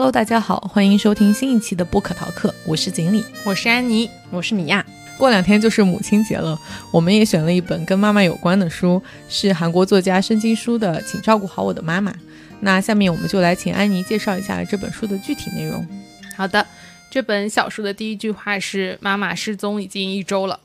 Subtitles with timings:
[0.00, 4.82] Hello，大家好，欢迎收听新一期的播客逃课，我是锦鲤，我是安妮，我是米娅。
[5.18, 6.58] 过两天就是母亲节了，
[6.90, 12.10] 我们也选了一本跟妈妈有关的书，是韩国作家申京书的《请照顾好我的妈妈》。
[12.60, 15.86] 那下面我们就来请安妮介绍一下这本书的具体内容。
[16.34, 16.66] 好的，
[17.10, 20.60] 这本小说的第一句话是：妈妈失踪已经一周了，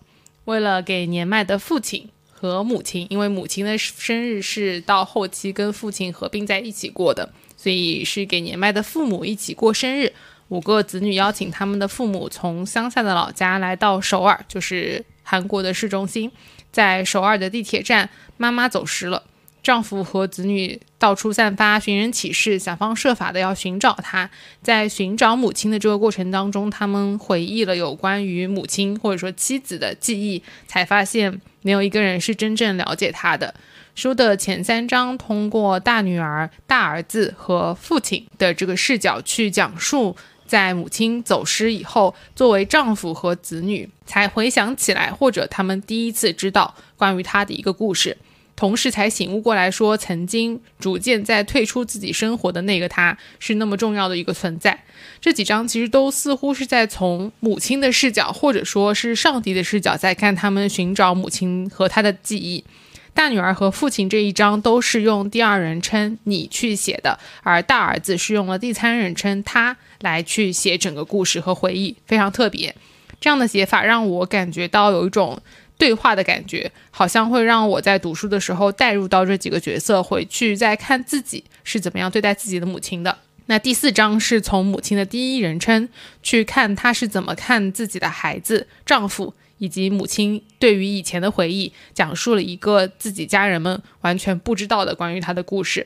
[0.46, 7.34] 为了给年迈的父亲和母亲，因为母亲的生日是到后期跟父亲合并在一起过的。
[7.58, 10.14] 所以是给年迈的父母一起过生日。
[10.50, 16.32] 五个子女邀请他们的父母从乡下的老家来到首尔，就是韩国的市中心。
[16.72, 19.24] 在首尔的地铁站，妈妈走失了，
[19.64, 24.30] 丈夫和子女到处散发寻人启事，想方设法的要寻找她。
[24.62, 33.56] 在寻找母亲的这个过程当中，他们回忆了有关于母亲或者说妻子的记忆，才发现没有一个人是真正了解她的。
[33.96, 40.16] 书的前三章通过大女儿、大儿子和父亲的这个视角去讲述，
[40.46, 48.18] 在母亲走失以后，作为丈夫和子女才回想起来，或者他们第一次知道关于他的一个故事，
[48.58, 54.84] 同时才醒悟过来说，曾经逐渐在退出自己生活的那个他是那么重要的一个存在。
[55.22, 62.66] 这几章其实都似乎是在从母亲的视角，或者说是上帝的视角，在看他们寻找母亲和他的记忆。
[63.16, 72.76] 大女儿和父亲这一章都是用第二人称你去写的，而大儿子是用了第三人称他来去写整个故事和回忆，非常特别。
[73.22, 75.40] 这样的写法让我感觉到有一种
[75.78, 83.18] 对话的感觉，好像会让我在读书的时候带入到这几个角色，回去再看自己是怎么样对待自己的母亲的。
[83.46, 85.88] 那第四章是从母亲的第一人称
[86.22, 89.34] 去看她是怎么看自己的孩子、丈夫。
[89.58, 95.86] 以及母亲对于以前的回忆，讲述了一个自己家人们完全不知道的关于她的故事。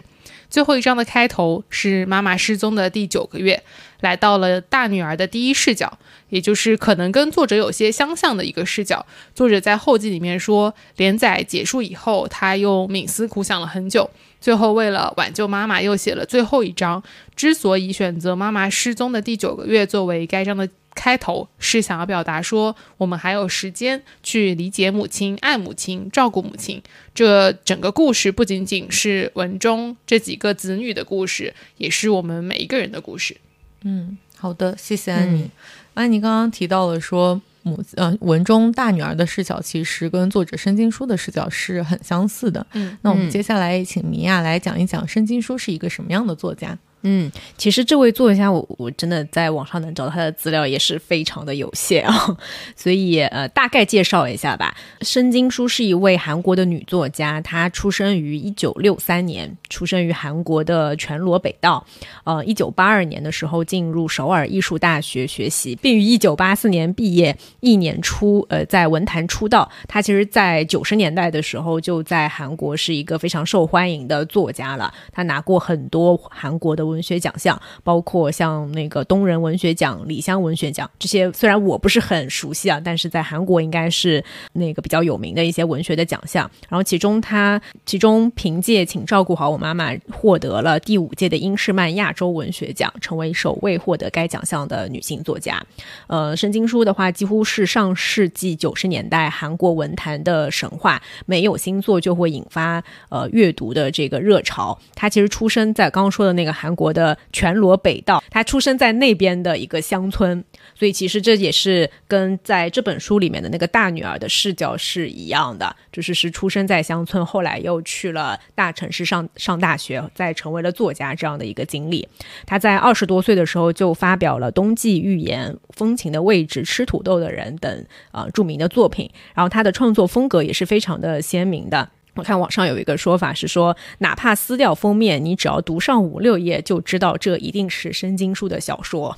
[0.49, 3.61] 最后一章的开头是妈妈失踪的第九个月，
[4.01, 5.99] 来到了大女儿的第一视角，
[6.29, 9.05] 也就是可能跟作者有些相像的一个视角。
[9.35, 14.09] 作者在后记里面说，连载结束以后，他又冥思苦想了很久，
[14.41, 17.01] 最后为了挽救妈妈，又写了最后一章。
[17.35, 20.69] 之所以选择妈妈失踪的第九个月作为该章的。
[20.95, 26.81] 开头是想要表达说，我们还有时间去理解母亲、爱母亲、照顾母亲。
[27.15, 33.37] 这整个故事不仅仅是文中这几个子女的故事，也是我们每一个人的故事。
[33.83, 35.49] 嗯，好的，谢谢安妮。
[35.93, 42.65] 安妮刚刚提到了说，母呃文中大女儿的视角其实跟作者申经书的视角是很相似的。
[42.73, 46.77] 嗯，那我们接下来请米娅来讲一讲申经书是一个什么样的作家。
[47.03, 52.37] 嗯，其实这位作家，我我真的在网上能找到他的资料也是非常的有限啊，
[52.75, 54.75] 所以呃，大概介绍一下吧。
[54.99, 61.85] 申京书是一位韩国的女作家，她出生于一九六三年，出生于韩国的全罗北道。
[62.25, 67.33] 呃，一九八二年的时候进入首尔艺术大学学习，并于一九八四年毕业。
[67.61, 69.71] 一年初，呃，在文坛出道。
[69.87, 74.93] 她其实，在九十年代的时候就在韩国是一个非常受欢迎的作家了。
[75.13, 76.88] 她拿过很多韩国的。
[76.89, 84.23] 文学奖项包括像那个东仁文学奖、李湘文学奖这些，虽然我不是很熟悉啊，但是在韩国应该是
[84.53, 86.49] 那个比较有名的一些文学的奖项。
[86.67, 95.61] 然后其中他其中凭借《请照顾好我妈妈》获得了第五届的英诗曼亚洲文学奖，成为首位获得该奖项的女性作家。
[96.07, 104.79] 呃，申京书的话几乎是上世纪九十年代韩国文坛的神话，没有新作就会引发呃阅读的这个热潮。
[104.95, 106.75] 他其实出生在刚刚说的那个韩。
[106.79, 110.41] 国的全罗北道，他出生在那边的一个乡村，
[110.73, 122.07] 所以其实这也是跟在这本书里面的那个大女儿的视角是一样的，就是是出生在乡村，后来又去了大城市上上大学，再成为了作家这样的一个经历。
[122.45, 131.89] 他在二十多岁的时候就发表了《冬季寓言》《风情的位置》《吃土豆的人》等啊著名的作品，然后他的创作风格也是非常的鲜明的。
[132.19, 139.17] 我看网上有一个说法是说，哪怕撕掉封面，你只要读上五六页，就知道这一定是申经书的小说。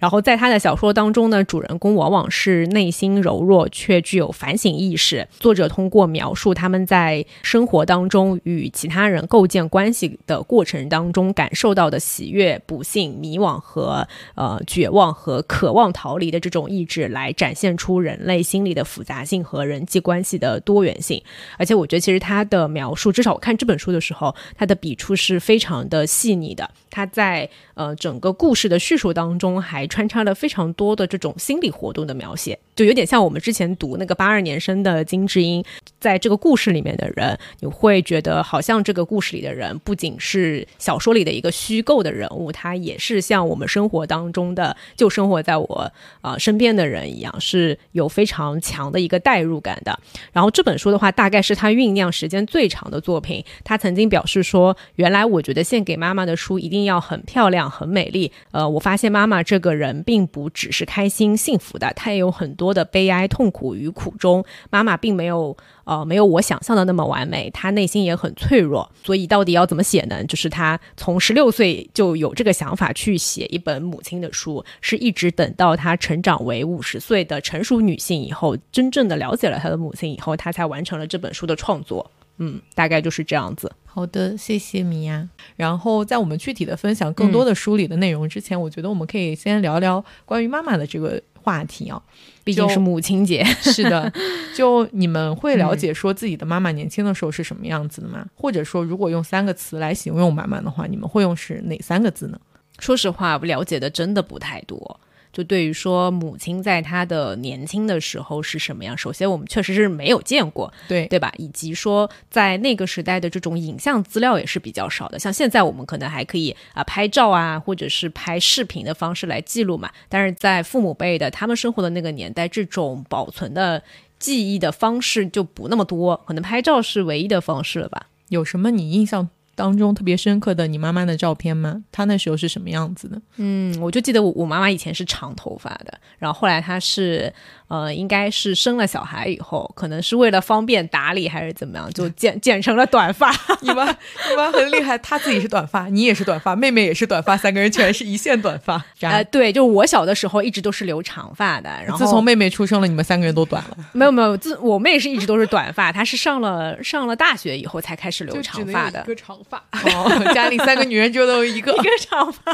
[0.00, 5.28] 然后在他的小说当中呢，主人公往往是内心柔弱却具有反省意识。
[5.38, 21.22] 作者通过描述他们在生活当中与其他人构建关系的过程当中感受到的喜悦、不幸、迷惘和呃绝望和渴望逃离的这种意志，来展现出人类心理的复杂性和人际关系的多元性。
[21.58, 26.70] 而且我觉得，其实他他的描述，至少我看这本书的时候，他的笔触是非常的细腻的。
[26.88, 32.58] 他在呃整个故事的叙述当中，还穿插了非常多的这种心理活动的描写。
[32.74, 35.62] 就有点像我们之前读那个八二年生的金智英，
[36.00, 49.98] 在这个故事里面的人，你会觉得好像这个故事里的人不仅是小说里的一个虚构的人物，他也是像我们生活当中的就生活在我啊、呃身边的人一样，是有非常强的一个代入感的。
[50.32, 53.44] 然后这本书的话，大概是他酝酿时间最长的作品。
[53.64, 58.32] 他曾经表示说：“原来我觉得献给妈妈的书一定要很漂亮、很美丽。
[58.50, 64.44] 呃，我发现妈妈这个人并不只是开心、幸福的，她也有很多多的悲哀、痛苦与苦衷。
[64.70, 70.22] 妈妈并没有。”呃，没有我想象的那么完美，她内心也很脆弱，所以到底要怎么写呢？
[70.26, 82.08] 就是她从十六岁就有这个想法去写一本母亲的书，是一直等到她成长为五十岁的成熟女性以后，真正的了解了她的母亲以后，她才完成了这本书的创作。
[82.38, 83.70] 嗯，大概就是这样子。
[83.84, 85.28] 好的，谢谢米娅。
[85.54, 92.02] 然后在我们具体的分享更多的书里的内容之前，我觉得我们可以先聊聊关于妈妈的这个话题啊。
[92.42, 94.10] 毕竟是母亲节， 是的。
[94.56, 98.26] 就你们会了解说自己的妈妈年轻的时候是什么样子的吗？
[98.34, 102.40] 或者说，如果用三个词来形容妈妈的话，你们会用是哪三个字呢？
[102.78, 104.98] 说实话，我了解的真的不太多。
[105.32, 111.32] 就对于说母亲在她的年轻的时候是什么样，首先我们确实是没有见过，对对吧？
[111.38, 119.90] 以及说在那个时代的这种影像资料也是比较少的，像现在我们可能还可以啊拍照啊，或者是拍视频的方式来记录嘛。
[120.08, 123.82] 但是在父母辈的他们生活的那个年代，这种保存的
[124.18, 128.06] 记忆的方式就不那么多，可能拍照是唯一的方式了吧？
[128.28, 131.82] 有什么你印象当中特别深刻的你妈妈的照片吗？
[131.92, 133.20] 她那时候是什么样子的？
[133.36, 137.32] 嗯，我就记得我妈妈以前是长头发的，然后后来她是
[137.72, 143.34] 呃，应该是生了小孩以后，可能是为了方便打理还是怎么样，就剪剪成了短发。
[143.62, 148.84] 你妈你妈很厉害，她自己是短发，你也是短发，妹妹也是短发，三个人全是一线短发。
[149.00, 153.76] 呃，对，就我小的时候一直都是留长发的，然后自从妹妹出生了，你们三个人都短了。
[153.92, 159.06] 没有没有，自我妹是一直都是短发，她是上了上了大学以后才开始留长发的一。
[159.06, 159.56] 个长发。
[159.70, 162.52] 哦，家里三个女人就都有一个 一个长发，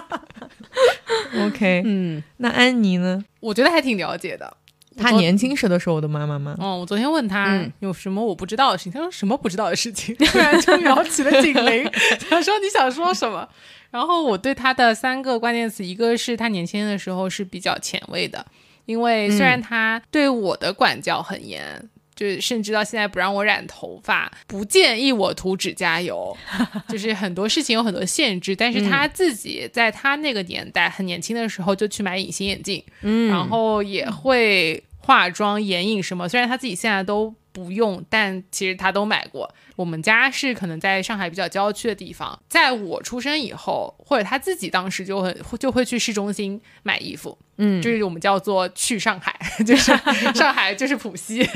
[1.45, 3.25] OK，嗯，那安妮呢？
[3.41, 4.57] 我觉得还挺了解的。
[4.99, 6.57] 她年轻时的时候的妈妈吗？
[6.59, 11.91] 哦，我昨天问他嗯有什么我不知道的事情，他说什么不知道的事情， 突然就摇起了警铃。
[12.29, 13.49] 他说你想说什么？
[13.91, 18.45] 然后我对他的三个关键词，一个是他年轻的时候是比较前卫的，
[18.85, 21.89] 因为虽然他对我的管教很严。
[22.19, 26.37] 就是甚至到现在不让我染头发，不建议我涂指甲油，
[26.89, 28.57] 就是很多事情有很多限制。
[28.57, 36.29] 但是他自己在他那个年代很年轻的时候就去买隐形眼镜，嗯然后也会化妆、眼影什么。
[36.29, 37.35] 虽然他自己现在都
[37.65, 39.53] 不用，但其实他都买过。
[39.75, 49.93] 我们家是可能在上海比较郊区的地方，在我出生以后，或者他自己当时就很就会去市中心买衣服，嗯就是我们叫做去上海， 就是
[50.35, 51.49] 上海就是浦西，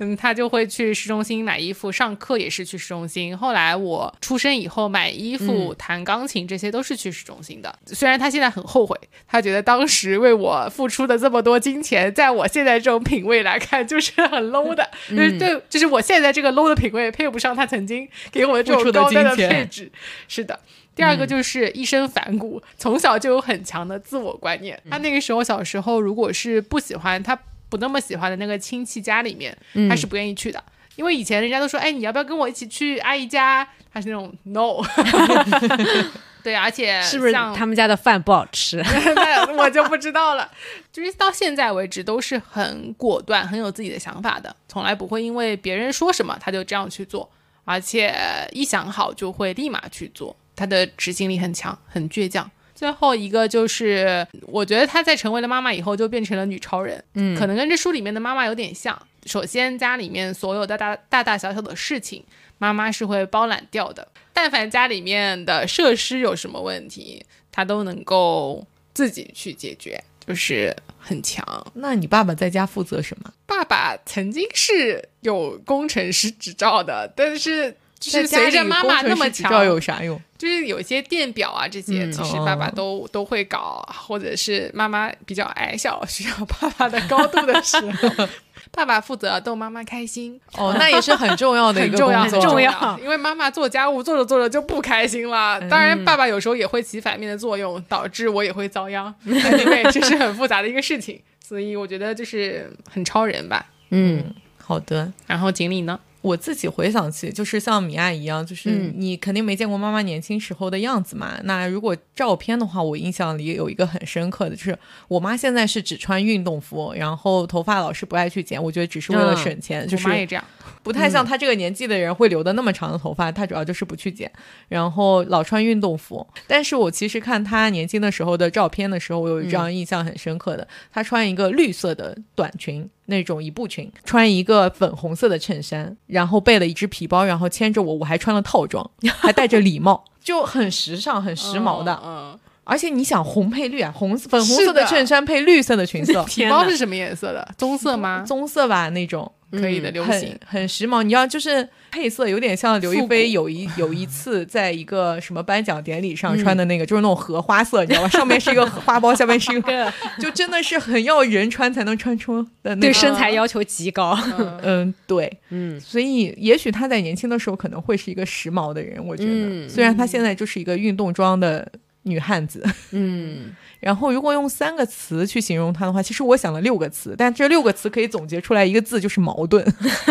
[0.00, 3.36] 嗯，他就会去市中心买衣服，上课也是去市中心。
[3.36, 7.78] 后来我出生以后买衣服、弹钢琴，这些都是去市中心的。
[7.86, 8.96] 虽然他现在很后悔，
[9.28, 19.90] 他觉得当时为我付出的这么多金钱，在我现在这种品味来看，就是很 low 的，就是对，就是我现在这个 low 的品味配不上他曾经给我的这种高端的配置。
[20.26, 20.58] 是的。
[20.94, 24.76] 第二个就是一身反骨，从小就有很强的自我观念。
[24.90, 27.38] 他那个时候小时候，如果是不喜欢他
[27.68, 29.56] 不那么喜欢的那个亲戚家里面，
[29.88, 30.60] 他是不愿意去的。
[30.96, 33.68] 因为以前人家都说，哎，你要不要跟我一起去阿姨家？
[33.92, 34.82] 他是那种 no。
[36.42, 38.76] 对，而且是不是他们家的饭不好吃？
[39.16, 40.50] 那我就不知道了。
[40.92, 47.30] 就是到现在为止都是很果断、很有自己的想法的，从来不会因为别人说什么他就这样去做，
[47.64, 48.14] 而且
[48.52, 52.50] 一想好就会立马去做，他的执行力很强，很倔强。
[52.74, 57.02] 最后一个就是，我觉得她在成为了妈妈以后，就变成了女超人。
[57.14, 58.96] 嗯，可能跟这书里面的妈妈有点像。
[59.26, 62.22] 首先，家里面所有的大大大小小的事情，
[62.58, 64.06] 妈妈是会包揽掉的。
[64.32, 71.44] 但凡家里面的设施有什么问题，她都能够自己去解决，就是很强。
[71.74, 73.32] 那你爸爸在家负责什么？
[73.46, 80.20] 爸爸曾经是有工程师执照的，但是就是随着妈妈那么强，有啥用？
[80.38, 88.28] 就是有些电表啊这些，嗯其实爸爸都、都会搞，或者是妈妈比较矮小，需要爸爸的高度的时候，
[88.70, 92.40] 爸爸负责逗妈妈开心，哦，那也是很重要的一 很重要，个工作。
[92.40, 92.98] 很重重要要。
[93.02, 99.12] 因为妈妈做家务做着做着就不开心了，当然爸爸有时候也会起反面的作用，导致我也会遭殃。
[99.26, 103.66] anyway，这是很复杂的一个事情，所以我觉得就是很超人吧。
[103.90, 105.98] 嗯，好的，然后锦鲤呢？
[106.20, 111.38] 我自己回想起，就是像米娅一样，就是嗯你肯定没见过妈妈年轻时候的样子嘛。
[111.44, 120.44] 那如果照片的话，我印象里有一个很深刻的，就是我妈现在是只穿运动服，然后头发老是不爱去剪，我觉得只是为了嗯省钱，就是我妈也这样，
[120.82, 124.30] 不太像她这个年纪的人会留的那么长的头发，她主要就是不去剪，
[124.68, 126.26] 然后老穿运动服。
[126.46, 132.88] 但是我其实看她年轻的时候的照片的时候，我有一张印象很深刻的，她穿一个绿色的短裙。
[133.08, 138.88] 那种一步裙，穿一个粉红色的衬衫，然后背了一只皮包，然后牵着我，我还穿了套装，
[139.18, 142.38] 还戴着礼帽，就很时尚、很时髦的。
[142.68, 147.48] 而且你想红配绿啊， 红粉红色的衬衫配绿色的裙子， 皮包是什么颜色的？
[147.56, 148.22] 棕色吗？
[148.26, 150.38] 棕色吧那种，可以的，流很行。
[150.44, 151.02] 很时髦。
[151.02, 158.08] 你要就是配色有点像刘亦菲有一有一次在一个什么颁奖典礼上嗯穿的那个，就是那种荷花色，你知道吧？
[158.12, 162.92] 上面是一个花苞，下面是一个，就真的是很要人穿才能穿出的那对。
[162.92, 164.14] 身材要求极高。
[164.38, 169.30] 嗯嗯，对，嗯所以也许她在年轻的时候可能会是一个时髦的人，我觉得。
[169.32, 171.66] 嗯虽然她现在就是一个运动装的
[172.08, 179.64] 女汉子，嗯， 然后如果用三个词去形容她的话，其实我想了六个词，但这六个词可以总结出来一个字，就是矛盾，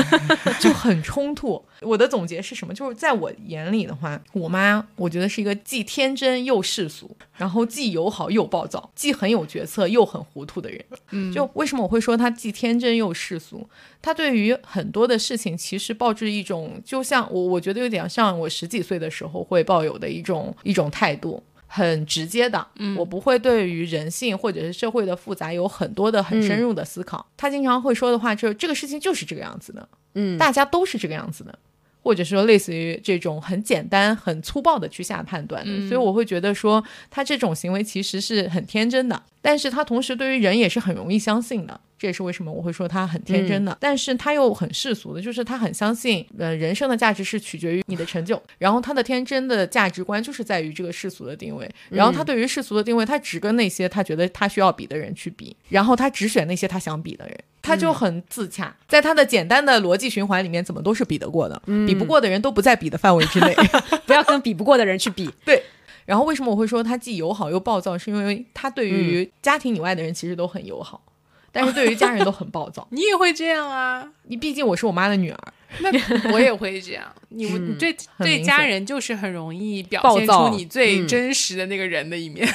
[0.60, 1.64] 就很冲突。
[1.82, 2.74] 我的总结是什么？
[2.74, 10.84] 就是在我眼里的话，我妈我觉得是一个既天真又世俗，然后既友好又暴躁，既很有决策又很糊涂的人。
[11.12, 13.68] 嗯，就为什么我会说她既天真又世俗？
[14.02, 21.44] 她对于很多的事情其实抱着一种，就像我我觉得有点像我十几岁的时候会抱有的一种一种态度。
[21.68, 22.66] 很直接的，
[22.98, 27.26] 我不会对于人性或者是社会的复杂有很多的很深入的思考。
[27.36, 30.38] 他经常会说的话就是这个事情就是这个样子的，嗯。
[30.38, 31.60] 大家都是这个样子的，
[32.08, 35.90] 或者说类似于这种很简单、很粗暴的去下判断的。
[35.90, 41.78] 所以我会觉得说，他这种行为其实是很天真的，但是他同时对于人也是很容易相信的。
[42.00, 57.36] 这也是为什么我会说他很天真的，但是他又很世俗的，就是他很相信，呃，人生的价值是取决于你的成就，然后他的天真的价值观就是在于这个世俗的定位，然后他对于世俗的定位，他只跟那些他觉得他需要比的人去比，然后他只选那些他想比的人，
[57.68, 63.54] 他就很自洽，在他的简单的逻辑循环里面，怎么都是比得过的，比不过的人都不在比的范围之内。
[64.08, 65.30] 不要跟比不过的人去比。
[65.44, 65.62] 对。
[66.06, 67.98] 然后为什么我会说他既友好又暴躁？
[67.98, 71.02] 是因为他对于家庭以外的人其实都很友好，
[71.52, 72.88] 但是对于家人都很暴躁。
[72.92, 74.10] 你也会这样啊？
[74.24, 77.04] 你毕竟我是我妈的女儿，那我也会这样。
[77.28, 82.48] 你你对对家人就是很容易表现出你最嗯真实的那个人的一面。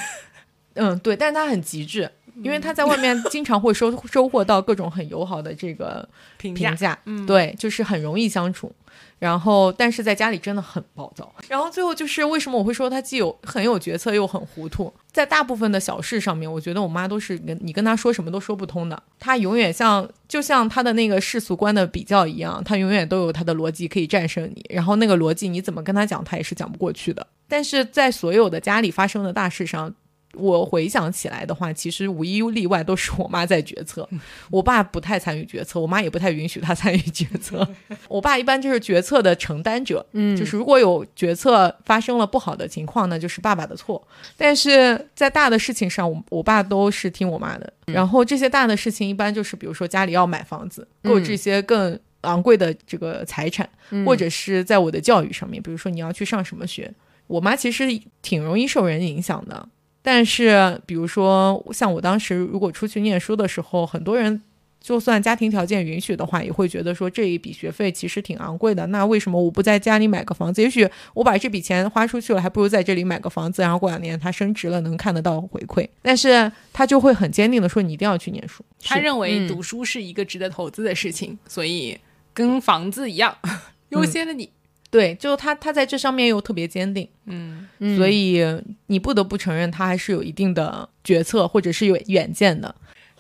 [0.75, 2.11] 嗯，对，但是他很极致，
[2.43, 6.09] 因为他在外面经常会收 收获到各种很友好的这个
[6.39, 8.73] 评价评价，嗯对，就是很容易相处。
[9.19, 11.33] 然后，但是在家里真的很暴躁。
[11.49, 14.93] 然后最后就是为什么我会说他既有很有决策又很糊涂？
[15.13, 19.01] 在大部分的小事上面，我觉得我妈都是跟你跟她说什么都说不通的。
[19.21, 24.65] 她永远像就像她的那个世俗观的比较一样，她永远都有她的逻辑可以战胜你。
[24.71, 27.25] 然后那个逻辑你怎么跟她讲，她也是讲不过去的。
[27.47, 29.95] 但是在所有的家里发生的大事上，
[30.35, 34.09] 我回想起来的话，其实无一例外都是我妈在决策，
[34.51, 37.67] 我爸不太参与决策，我妈也不太允许他参与决策。
[38.09, 44.03] 我爸一般就是决策的承担者，嗯就是如果有决策发生了不好的情况呢，就是爸爸的错。
[44.37, 47.73] 但是在大的事情上，我我爸都是听我妈的。
[47.87, 53.69] 然后这些大的事情，一般就是比如说家里要买房子，购置一些更昂贵的这个财产，
[54.07, 56.91] 或者是在我的教育上面，比如说你要去上什么学，
[57.27, 57.85] 我妈其实
[58.23, 59.69] 挺容易受人影响的。
[60.03, 64.43] 但是，比如说像我当时如果出去念书的时候，很多人
[64.81, 68.85] 就算家庭条件允许的话，也会觉得说这一笔学费其实挺昂贵的。
[68.89, 70.61] 那为什么我不在家里买个房子？
[70.61, 75.89] 也许我把这笔钱花出去了，还不如在这里买个房子，然后过两年它升值了，能看得到回馈。
[76.03, 78.65] 但是他就会很坚定的说，你一定要去念书。
[78.83, 81.97] 他认为嗯读书是一个值得投资的事情，所以
[82.35, 83.37] 跟房子一样，
[83.91, 84.51] 优先了你。
[84.93, 87.09] 对，就他他在这上面又特别坚定。
[87.25, 88.45] 嗯，所以
[88.89, 92.73] 你不得不承认他还是有一定的决策或者是有远见的。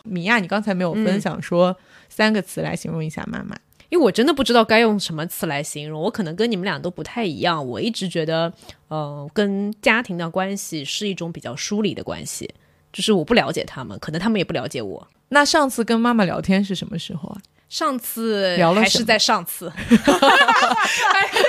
[0.05, 1.75] 米娅，你刚才没有分享说
[2.11, 3.57] 三个词来形容一下妈妈。
[3.88, 7.67] 因为我真的不知道该用什么词来形容，我可能跟你们俩都不太一样。
[7.67, 8.52] 我一直觉得，
[8.88, 12.50] 呃，跟家庭的关系是一种比较疏离的关系，
[12.93, 15.09] 就是我不了解他们，可能他们也不了解我。
[15.31, 17.41] 那上次跟妈妈聊天是什么时候啊？
[17.73, 19.88] 上次聊了还是在上次， 还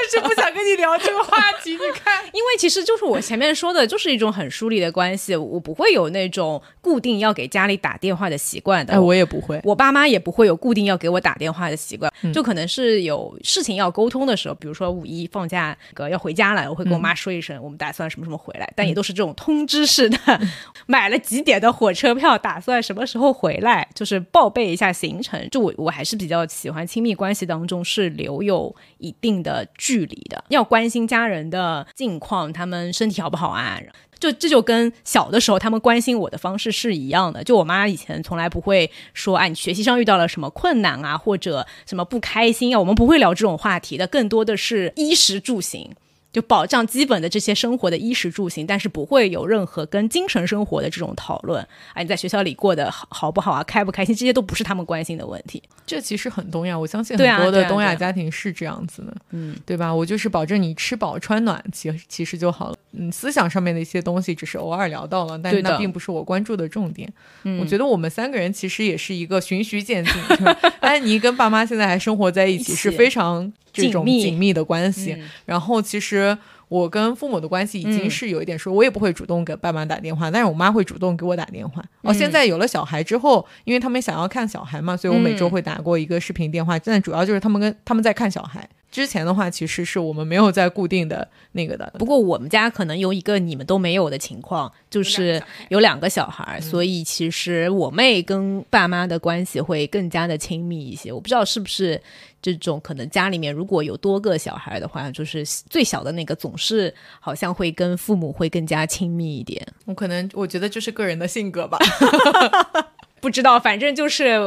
[0.09, 1.71] 是不想跟你聊这个话题。
[1.71, 8.93] 你看，因为其实就是我前面说的，就是一种很疏离的关系，我不会有那种固定要给家里打电话的习惯的。
[8.93, 9.59] 哎，我也不会。
[9.65, 20.17] 我爸妈也不会有固定要给我打电话的习惯，就可能是有事情要沟通的时候，比如说五一放假，个要回家了，我会跟我妈说一声，我们打算什么什么回来，但也都是这种通知式的，
[20.87, 25.45] 买了几点的火车票，打算什么时候回来，就是报备一下行程。
[25.51, 33.79] 就我我还是是比较喜欢亲密关系当中是留有一定的距离的，要关心家人的近况，他们身体好不好啊？
[34.19, 37.43] 就这就跟小的时候他们关心我的方式是一样的。
[37.43, 45.89] 就我妈以前从来不会说，哎，你学习上遇到了什么困难啊，或者什么不开心啊，我们不会聊这种话题的，更多的是衣食住行。
[46.33, 51.61] 就保障基本的这些生活的衣食住行，但是不会有任何跟精神生活的这种讨论。
[51.93, 53.63] 啊，你在学校里过得好好不好啊？
[53.63, 54.15] 开不开心？
[54.15, 55.61] 这些都不是他们关心的问题。
[55.85, 59.93] 这其实很东亚，我相信很多的东亚家庭是这样子的，嗯，对吧？
[59.93, 62.75] 我就是保证你吃饱穿暖，其其实就好了。
[62.93, 67.11] 嗯，思想上面的一些东西只是偶尔聊到了，但那并不是我关注的重点。
[67.43, 70.13] 嗯我觉得我们三个人其实也是一个循序渐进。
[70.81, 73.53] 安妮跟爸妈现在还生活在一起，是非常。
[73.73, 76.37] 这种紧密的关系，然后其实
[76.69, 81.83] 我跟父母的关系已经是有一点说，我也不会主动给爸妈打电话，但是我妈会主动给我打电话。
[82.01, 88.69] 哦，现在有了小孩之后，因为他们想要看小孩嘛，所以我每周会打过一个视频电话，但主要就是他们跟他们在看小孩。
[88.93, 91.91] 之前的话，其实是我们没有在固定的那个的。
[91.97, 101.11] 不过我们家可能有一个你们都没有的情况，就是有两个小孩，所以其实我妹跟爸妈的关系会更加的亲密一些。
[101.11, 101.99] 我不知道是不是
[102.39, 109.67] 这种可能家里面如果有多个小孩的话，就是最小的那个总是好像会跟父母会更加亲密一点。
[109.85, 111.79] 我可能我觉得就是个人的性格吧。
[113.23, 114.37] 不知道，反正就是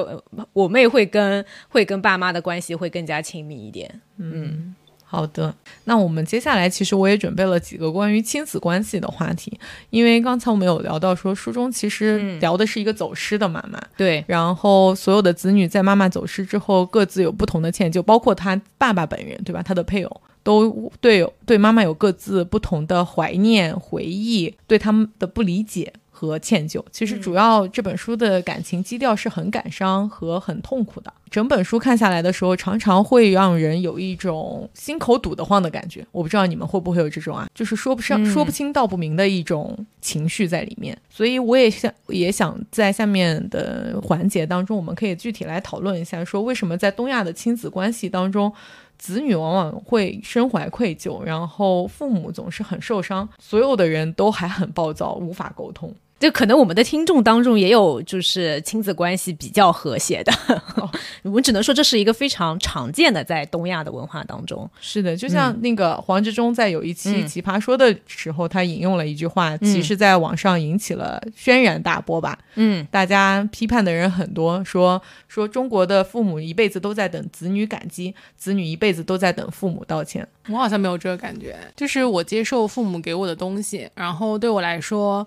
[0.53, 4.03] 我妹会跟会跟爸妈的关系会更加亲密一点。
[4.19, 5.55] 嗯，好的。
[5.85, 14.23] 那我们接下来其实我也准备了几个关于亲子关系的话题，因为刚才我们有聊到说书中其实聊的是一个走失的妈妈，对。
[14.29, 19.63] 然后所有的子女在妈妈走失之后各自有不同的歉疚，包括他爸爸本人，对吧？
[19.63, 25.93] 他的配偶都对对妈妈有各自不同的怀念、回忆，对他们的不理解。
[26.17, 31.13] 和歉疚，其实主要这本书的感情基调是很感伤和很痛苦的。
[31.31, 36.07] 整本书看下来的时候，常常会让人有一种心口堵得慌的感觉。
[36.13, 40.97] 我不知道你们会不会有这种啊，就是说不上、说不清道不明的一种情绪在里面。
[41.11, 48.51] 所以我也想，也想在下面的环节当中，我们可以具体来讨论一下，说为什么在东亚的亲子关系当中。
[48.99, 55.95] 子女往往会身怀愧疚，然后父母总是很受伤，所有的人都还很暴躁，无法沟通。
[56.19, 60.33] 就可能我们的听众当中也有就是亲子关系比较和谐的，
[61.23, 64.69] 我们只能说这是一个非常常见的在东亚的文化当中。
[64.81, 72.39] 是的，就像那个黄志忠在有一期《奇葩说》的时候，他引用了一句话，其实在网上引起了轩然大波吧。
[72.55, 80.27] 嗯，大家批判的人很多，说说中国的父母一辈子都在等子女感激，子女一辈子都在等父母道歉。
[80.49, 85.27] 我好像没有这个感觉，就是我接受父母给我的东西，然后对我来说。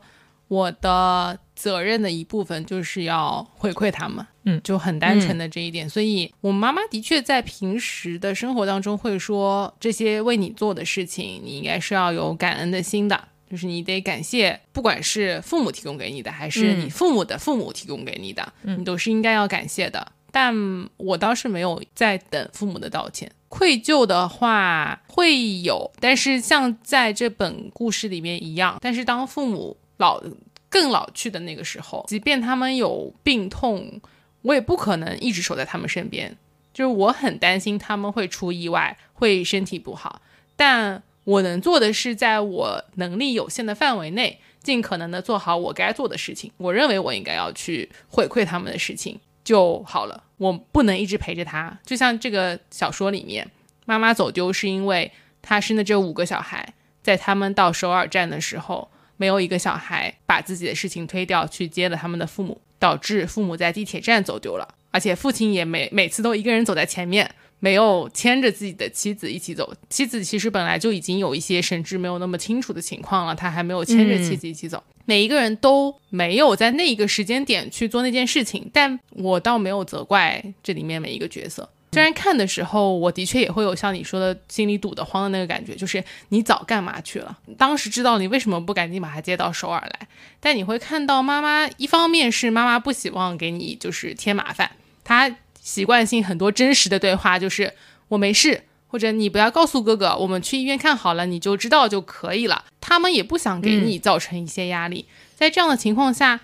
[0.50, 5.88] 我的责任的一部分就是要回馈他们，嗯，就很单纯的这一点。
[5.88, 20.14] 所以，我妈妈的确在平时的生活当中会说，这些为你做的事情，你应该是要有感恩的心的，就是你得感谢，不管是父母提供给你的，还是你父母的父母提供给你的，你都是应该要感谢的。
[20.32, 20.52] 但
[20.98, 29.78] 我倒是没有在等父母的道歉，愧疚的话会有，但是像在这本故事里面一样，但是当父母。
[30.00, 30.22] 老
[30.70, 34.02] 更老去的那个时候，即便他们有病痛，
[34.42, 36.36] 我也不可能一直守在他们身边。
[36.72, 40.22] 就是我很担心他们会出意外，会身体不好。
[40.56, 46.52] 但我能做的是，在我能力有限的范围内，尽可能的做好我该做的事情。
[46.58, 50.24] 我认为我应该要去回馈他们的事情就好了。
[50.38, 51.78] 我不能一直陪着他。
[51.84, 53.50] 就像这个小说里面，
[53.86, 58.90] 妈妈走丢是因为她生的这五个小孩，在他们到首尔站的时候。
[59.20, 67.30] 没有一个小孩把自己的事情推掉去接了他们的父母，导致父母在地铁站走丢了，而且父亲也每每次都一个人走在前面，
[67.60, 69.76] 没有牵着自己的妻子一起走。
[69.90, 74.82] 妻子其实本来就已经有一些神志没有那么清楚的情况了，他还没有牵着妻子一起走。
[75.04, 81.70] 每一个人都没有在那一个时间点去做那件事情，但我倒没有责怪这里面每一个角色。
[81.92, 87.38] 虽然看的时候，我的确也会有像你说的心里堵得慌的那个感觉，就是你早干嘛去了？
[87.58, 90.08] 当时知道你为什么不赶紧把他接到首尔来？
[90.40, 94.70] 但你会看到妈妈，一方面是妈妈不希望给你就是添麻烦，
[95.04, 97.74] 她习惯性很多真实的对话就是
[98.10, 102.66] 我没事，或者你不要告诉哥哥，我们去医院看好了你就知道就可以了。
[102.80, 106.40] 他们也不想给你造成一些压力，在这样的情况下，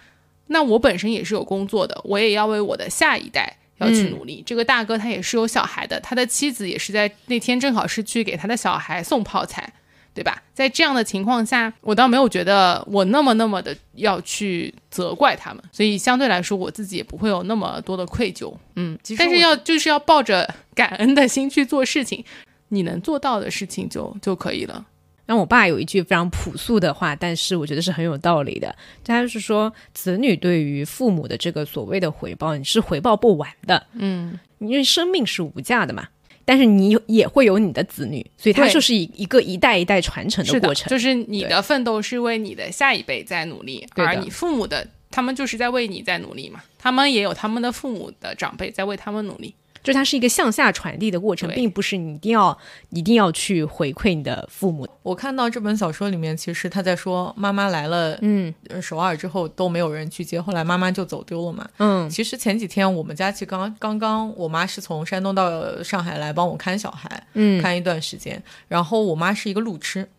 [0.47, 3.58] 那我本身也是有工作的，我也要为我的下一代。
[3.78, 4.44] 要去努力。
[4.46, 9.74] 这个大哥他也是有小孩的，他的妻子也是在那天正好是去给他的小孩送泡菜，
[10.14, 10.42] 对吧？
[10.54, 18.56] 在这样的情况下，我倒没有觉得我那么那么的要去责怪他们，所以相对来说，我自己也不会有那么多的愧疚。
[18.76, 22.24] 嗯，但是要就是要抱着感恩的心去做事情，
[22.70, 24.86] 你能做到的事情就就可以了。
[25.26, 28.76] 然后我爸有一句非常朴素的话，但是我觉得是很有道理的。
[29.04, 33.86] 他就是说，子女对于父母的这个所谓的回报，你是回报不完的。
[33.94, 36.08] 嗯，因为生命是无价的嘛。
[36.48, 40.88] 但是你也会有你的子女，所以它就是一一个一代一代传承的过程。
[40.88, 46.62] 就是你的奋斗是为你的下一辈在努力，而你父母的他们就是在为你在努力嘛。
[46.78, 49.56] 他们也有他们的父母的长辈在为他们努力。
[49.86, 52.58] 就它是一个向下传递的过程，并不是你一定要
[52.89, 54.88] 一定要去回馈你的父母。
[55.04, 61.69] 我看到这本小说里面，其实他在说妈妈来了，嗯，首尔之后都没有人去接，后来妈妈就走丢了嘛。
[61.78, 68.41] 嗯，其实前几天我们家其实刚刚刚，我妈是从山东到上海来帮我看小孩，嗯，看一段时间。
[68.67, 70.10] 然后我妈是一个路痴，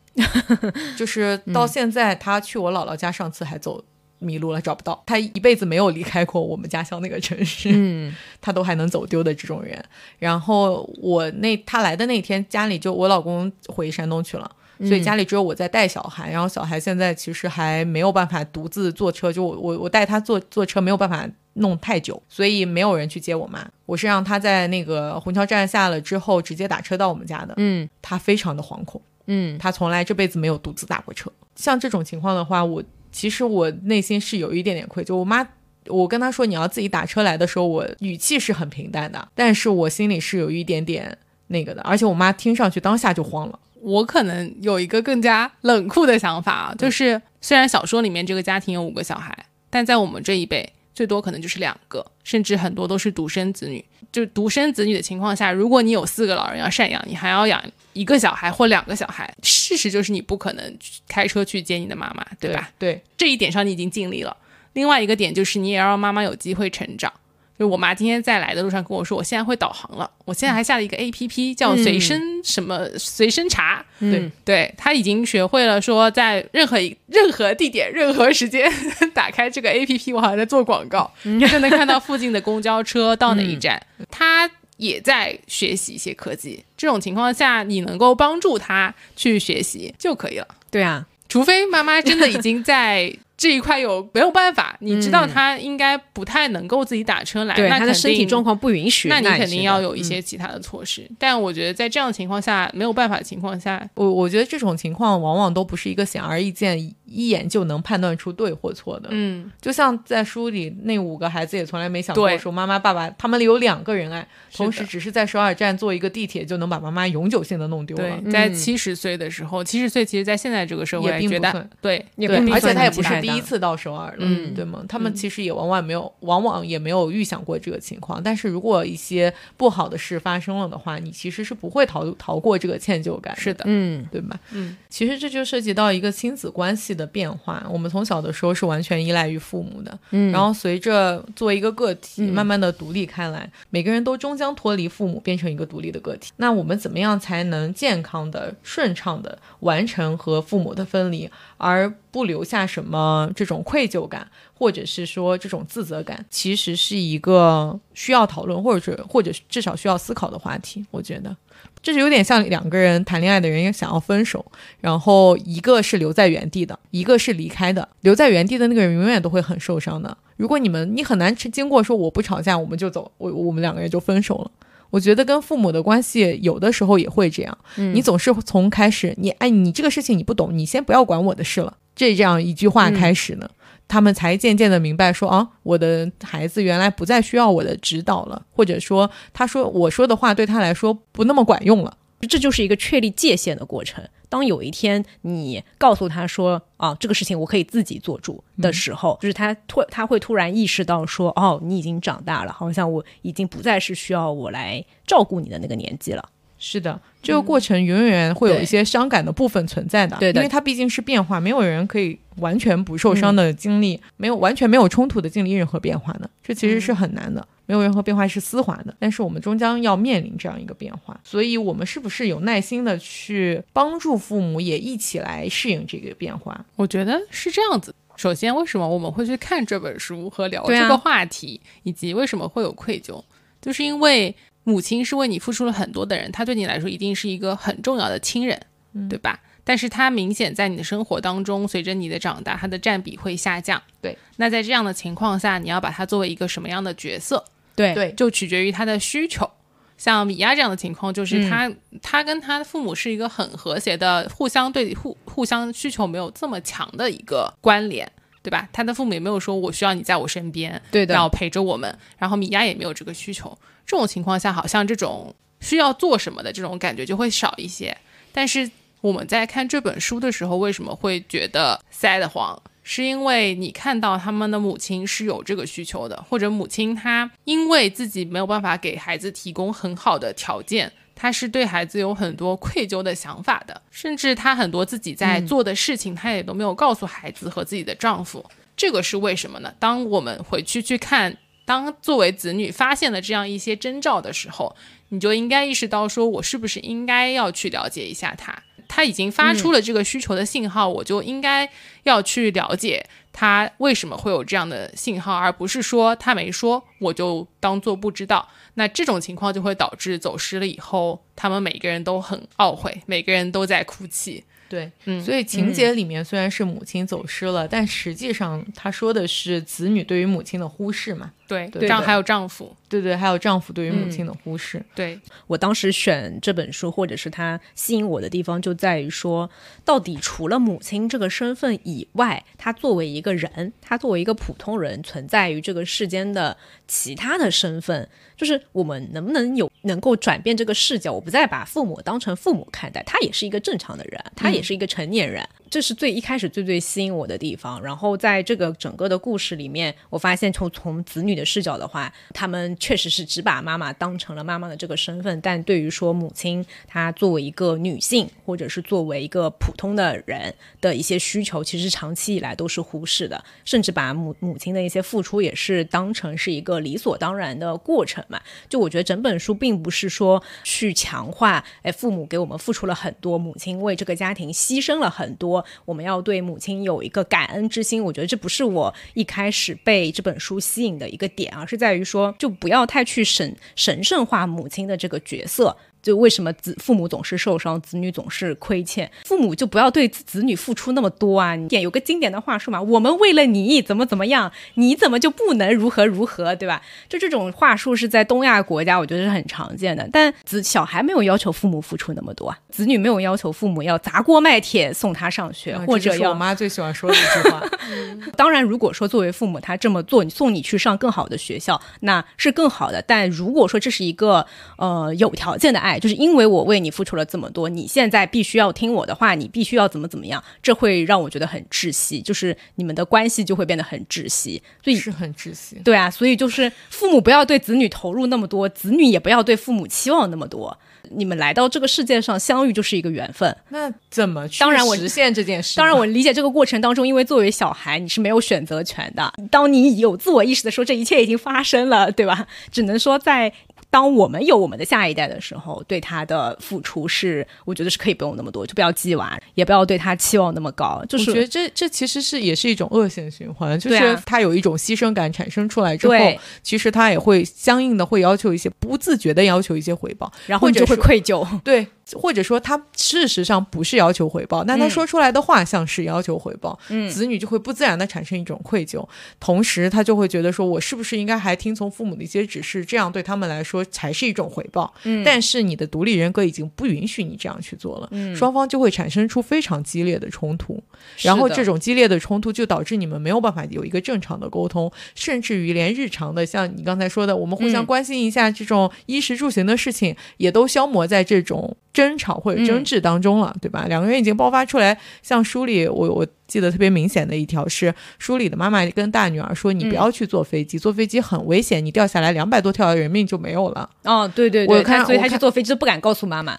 [0.97, 3.85] 就是到现在她去我姥姥家，上次还走。
[4.19, 5.03] 迷路了，找不到。
[5.07, 9.83] 他一辈子没有离开过我们家乡那个城市，嗯， 他都还能走丢的这种人。
[10.19, 14.51] 然后我那他来的那天，家里就我老公回山东去了，
[14.81, 16.31] 所以家里只有我在带小孩。
[16.31, 23.67] 然后小孩现在其实还没有办法独自坐车，就我我我带他坐坐车没有办法弄太久，所以没有人去接我妈。
[23.85, 27.55] 我是让他在那个虹桥站下了之后，直接打车到我们家的。
[27.59, 31.31] 嗯，他非常的惶恐，嗯，他从来这辈子没有独自打过车。
[31.55, 32.83] 像这种情况的话，我。
[33.17, 35.17] 其实我内心是有一点点愧疚。
[35.17, 35.43] 我妈，
[35.87, 41.81] 我跟她说你要自己打车来的时候，我语气是很平淡的，但是我心里是有一点点那个的。
[41.81, 43.59] 而且我妈听上去当下就慌了。
[43.81, 49.35] 我可能有一个更加冷酷的想法啊，就是虽然小说里面这个家庭有五个小孩，
[49.71, 50.75] 但在我们这一辈。
[50.97, 53.85] 最多可能就是两个，甚至很多都是独生子女。
[54.11, 62.71] 就独生子女的情况下，如果你有四个老人要赡养，你还要养一个小孩或两个小孩，事实就是你不可能开车去接你的妈妈，对吧？
[62.79, 64.35] 对，这一点上你已经尽力了。
[64.73, 67.13] 另外一个点就是你也要让妈妈有机会成长。
[67.59, 70.11] 就我妈今天在来的路上跟我说，我现在会导航了。
[70.25, 73.85] 我现在还下了一个 A P P，叫随身什么随身查。
[73.99, 78.71] 对对，她已经学会了说，在任何一任何地点、任何时间
[79.15, 83.81] 打开这个 A P P，我好像在做广告，就能看到附近的公交车到哪一站。
[84.11, 86.63] 她也在学习一些科技。
[86.77, 90.47] 这种情况下，你能够帮助她去学习就可以了。
[90.71, 93.17] 对啊，除非妈妈真的已经在。
[93.37, 94.77] 这一块有没有办法？
[94.81, 101.07] 你知道他应该不太能够自己打车来，那他的身体状况不允许，那你肯定要有一些其他的措施。
[101.19, 109.09] 但我觉得在这样的情况下，没有办法的情况下，我我觉得这种情况往往都不是一个显而易见、一眼就能判断出对或错的。
[109.13, 118.21] 嗯，就像在书里那五个孩子也从来没想过说妈妈、爸爸他们里有两个人爱，同时只是在首尔站坐一个地铁就能把妈妈永久性的弄丢了。
[118.31, 124.15] 在七十岁的时候，七十岁其实，在现在这个社会也并不算对，对，而且他也不是第一次到首尔。
[124.19, 124.85] 嗯，对吗？
[124.89, 128.21] 他们其实也往往没有，往往也没有预想过这个情况。
[128.23, 133.37] 但是如果一些不好的事发生了的话，你其实是不会逃逃过这个歉疚感。
[133.37, 134.39] 是的，嗯，对吧？
[134.53, 137.65] 嗯，其实这就涉及到一个亲子关系的变化。
[137.71, 146.33] 我们从小的时候是完全依赖于父母的，嗯，然后随着作为一个个体慢慢的独立开来，每个人都终将脱离父母，变成一个独立的个体。
[146.39, 151.31] 那我们怎么样才能健康的、顺畅的完成和父母的分离？
[151.59, 160.85] 而不留下什么这种愧疚感，或者是说这种自责感，其实是一个需要讨论，或者或者至少需要思考的话题。
[160.91, 161.35] 我觉得，
[161.83, 164.45] 这是有点像两个人谈恋爱的人想要分手，
[164.81, 167.89] 然后一个是留在原地的，一个是离开的。
[168.01, 170.17] 留在原地的那个人永远都会很受伤的。
[170.37, 174.51] 如果你们你很难经过说我不吵架我们就走，我我们两个人就分手了。
[174.91, 183.51] 我觉得跟父母的关系有的时候也会这样，你总是从开始，你哎，你这个事情你不懂，你先不要管我的事了，这这样一句话开始呢，
[183.89, 191.97] 他们才渐渐的明白说啊，我的孩子原来不再需要我的指导了，或者说他说我说的话对他来说不那么管用了。
[192.29, 194.03] 这就是一个确立界限的过程。
[194.29, 217.47] 当有一天你告诉他说：“啊，这个事情我可以自己做主”的时候，就是他突他会突然意识到说：“哦，你已经长大了，好像我已经不再是需要我来照顾你的那个年纪了。”是的，这个过程永远会有一些伤感的部分存在的，对的，因为它毕竟是变化，没有人可以完全不受伤的经历，没有完全没有冲突的经历任何变化的，这其实是很难的。
[217.69, 226.65] 没有任何变化是丝滑的，但是我们终将要面临这样一个变化，所以我们是不是有耐心的去帮助父母也一起来适应这个变化？
[226.77, 227.93] 我觉得是这样子。
[228.15, 233.21] 首先，为什么我们会去看这本书和聊这个话题，以及为什么会有愧疚，
[233.61, 234.33] 就是因为
[234.69, 238.61] 母亲是为你付出了很多的人，她对你来说一定是一个很重要的亲人，
[239.09, 239.39] 对吧？
[239.63, 243.81] 但是她明显在你的生活当中，随着你的长大，她的占比会下降。
[244.03, 247.45] 对，那在这样的情况下，你要把她作为一个什么样的角色，
[247.77, 249.49] 对对就取决于她的需求。
[249.97, 258.11] 像米娅这样的情况，就是他、他跟她的父母是一个很和谐的，互相对互互相需求没有这么强的一个关联，
[258.43, 258.69] 对吧？
[258.73, 261.99] 他的父母也没有说我需要你在我身边，对的要陪着我们。
[262.19, 267.97] 然后米娅也没有这个需求，这种情况下，好像这种需要做什么的这种感觉就会少一些。
[268.33, 268.71] 但是
[269.01, 272.61] 我们在看这本书的时候，为什么会觉得塞得慌？
[272.89, 288.45] 是因为你看到他们的母亲是有这个需求的，或者母亲她因为自己没有办法给孩子提供很好的条件，她是对孩子有很多愧疚的想法的，甚至她很多自己在做的事情，她也都没有告诉孩子和自己的丈夫。
[288.77, 289.75] 这个是为什么呢？
[289.81, 294.75] 当我们回去去看，当作为子女发现了这样一些征兆的时候，
[295.11, 298.63] 你就应该意识到，说我是不是应该要去了解一下他。
[298.89, 301.69] 他已经发出了这个需求的信号，我就应该
[302.05, 308.49] 要去了解他为什么会有这样的信号，而不是说他没说我就当做不知道。
[308.75, 314.45] 那这种情况就会导致走失了以后，他们每个人都很懊悔，每个人都在哭泣。
[314.69, 321.33] 对，嗯所以情节里面虽然是母亲走失了，但实际上他说的是子女对于母亲的忽视嘛。
[321.49, 324.81] 对，这样还有丈夫，对对，还有丈夫对于母亲的忽视。
[324.95, 329.51] 对，我当时选这本书，或者是它吸引我的地方，就在于说，
[329.85, 345.45] 到底除了母亲这个身份以外，她作为一个人，她作为一个普通人，存在于这个世间的其他的身份，就是我们能不能有能够转变这个视角，我不再把父母当成父母看待，他也是一个正常的人，他也是一个成年人。
[345.69, 347.83] 这是最一开始最最吸引我的地方。
[347.83, 368.41] 然后在这个整个的故事里面，我发现从从子女的视角的话，他们确实是只把妈妈当成了妈妈的这个身份，但对于说母亲她作为一个女性，或者是作为一个普通的人的一些需求，其实长期以来都是忽视的，甚至把母母亲的一些付出也是当成是一个理所当然的过程嘛。
[368.69, 378.03] 就我觉得整本书并不是说去强化，哎，父母给我们付出了很多，母亲为这个家庭牺牲了很多，我们要对母亲有一个感恩之心。
[378.03, 385.77] 我觉得这不是我一开始被这本书吸引的一个点，而是在于说，就不不要太去神神圣化母亲的这个角色。
[386.07, 389.11] 就为什么子父母总是受伤，子女总是亏欠？
[389.25, 391.57] 父母就不要对子子女付出那么多啊！
[391.57, 396.81] 你有个经典的话术嘛，我们为了你怎么怎么样，你怎么就不能如何如何，对吧？
[397.09, 400.09] 就这种话术是在东亚国家，我觉得是很常见的。
[400.13, 407.65] 但子小孩没有要求父母付出那么多啊，子女没有要求父母要砸锅卖铁送他上学，啊或者要我妈最喜欢说的一句话。
[408.37, 413.03] 当然，如果说作为父母他这么做，送你去上更好的学校，那是更好的。
[413.03, 414.47] 但如果说这是一个
[414.79, 424.63] 呃有条件的爱，就是因为我为你付出了这么多，你现在必须要听我的话，你必须要怎么怎么样，这会让我觉得很窒息，就是你们的关系就会变得很窒息。
[424.83, 425.77] 所以是很窒息。
[425.85, 430.79] 对啊，所以就是父母不要对子女投入那么多，子女也不要对父母期望那么多。
[431.11, 433.57] 你们来到这个世界上相遇就是一个缘分。
[433.69, 435.77] 那怎么去当然我实现这件事？
[435.77, 439.33] 当然，我理解这个过程当中，因为作为小孩，你是没有选择权的。
[439.49, 442.49] 当你有自我意识的时候，这一切已经发生了，对吧？
[442.73, 443.53] 只能说在。
[443.97, 451.03] 当我们有我们的下一代的时候，对他的付出是，我觉得是可以不用那么多，就不要鸡娃，也不要对他期望那么高。
[451.09, 461.43] 就是我觉得这这其实是也是一种恶性循环，就是他有一种牺牲感产生出来之后对，其实他也会相应的会要求一些不自觉的要求一些回报，然后你就会愧疚。
[461.65, 464.91] 对，或者说他事实上不是要求回报，那他嗯。
[464.91, 467.11] 说出来的话像是要求回报，嗯。
[467.11, 469.07] 子女就会不自然的产生一种愧疚，
[469.41, 474.95] 同时他就会觉得说我是不是应该还听从父母的一些指示，这样对他们来说才是一种回报。
[475.05, 475.25] 嗯。
[475.25, 478.37] 但是你的独立人格已经不允许你这样去做了，嗯。
[478.37, 480.81] 双方就会产生出非常激烈的冲突，
[481.23, 487.87] 然后这种激烈的冲突就导致你们没有办法有一个正常的沟通，甚至于连日常的像你刚才说的，我们互相嗯。
[487.87, 493.87] 关心一下这种衣食住行的事情，也都消磨在这种争吵或者争执当中了，对吧？
[493.89, 506.59] 两个人已经爆发出来，像书里我我记得特别明显的一条是，书里的妈妈跟大女儿说：“你不要去坐飞机，坐飞机很危险，你掉下来两百多条人命就没有了。”哦，对对我对，他所以看我看他去坐飞机都不敢告诉妈妈。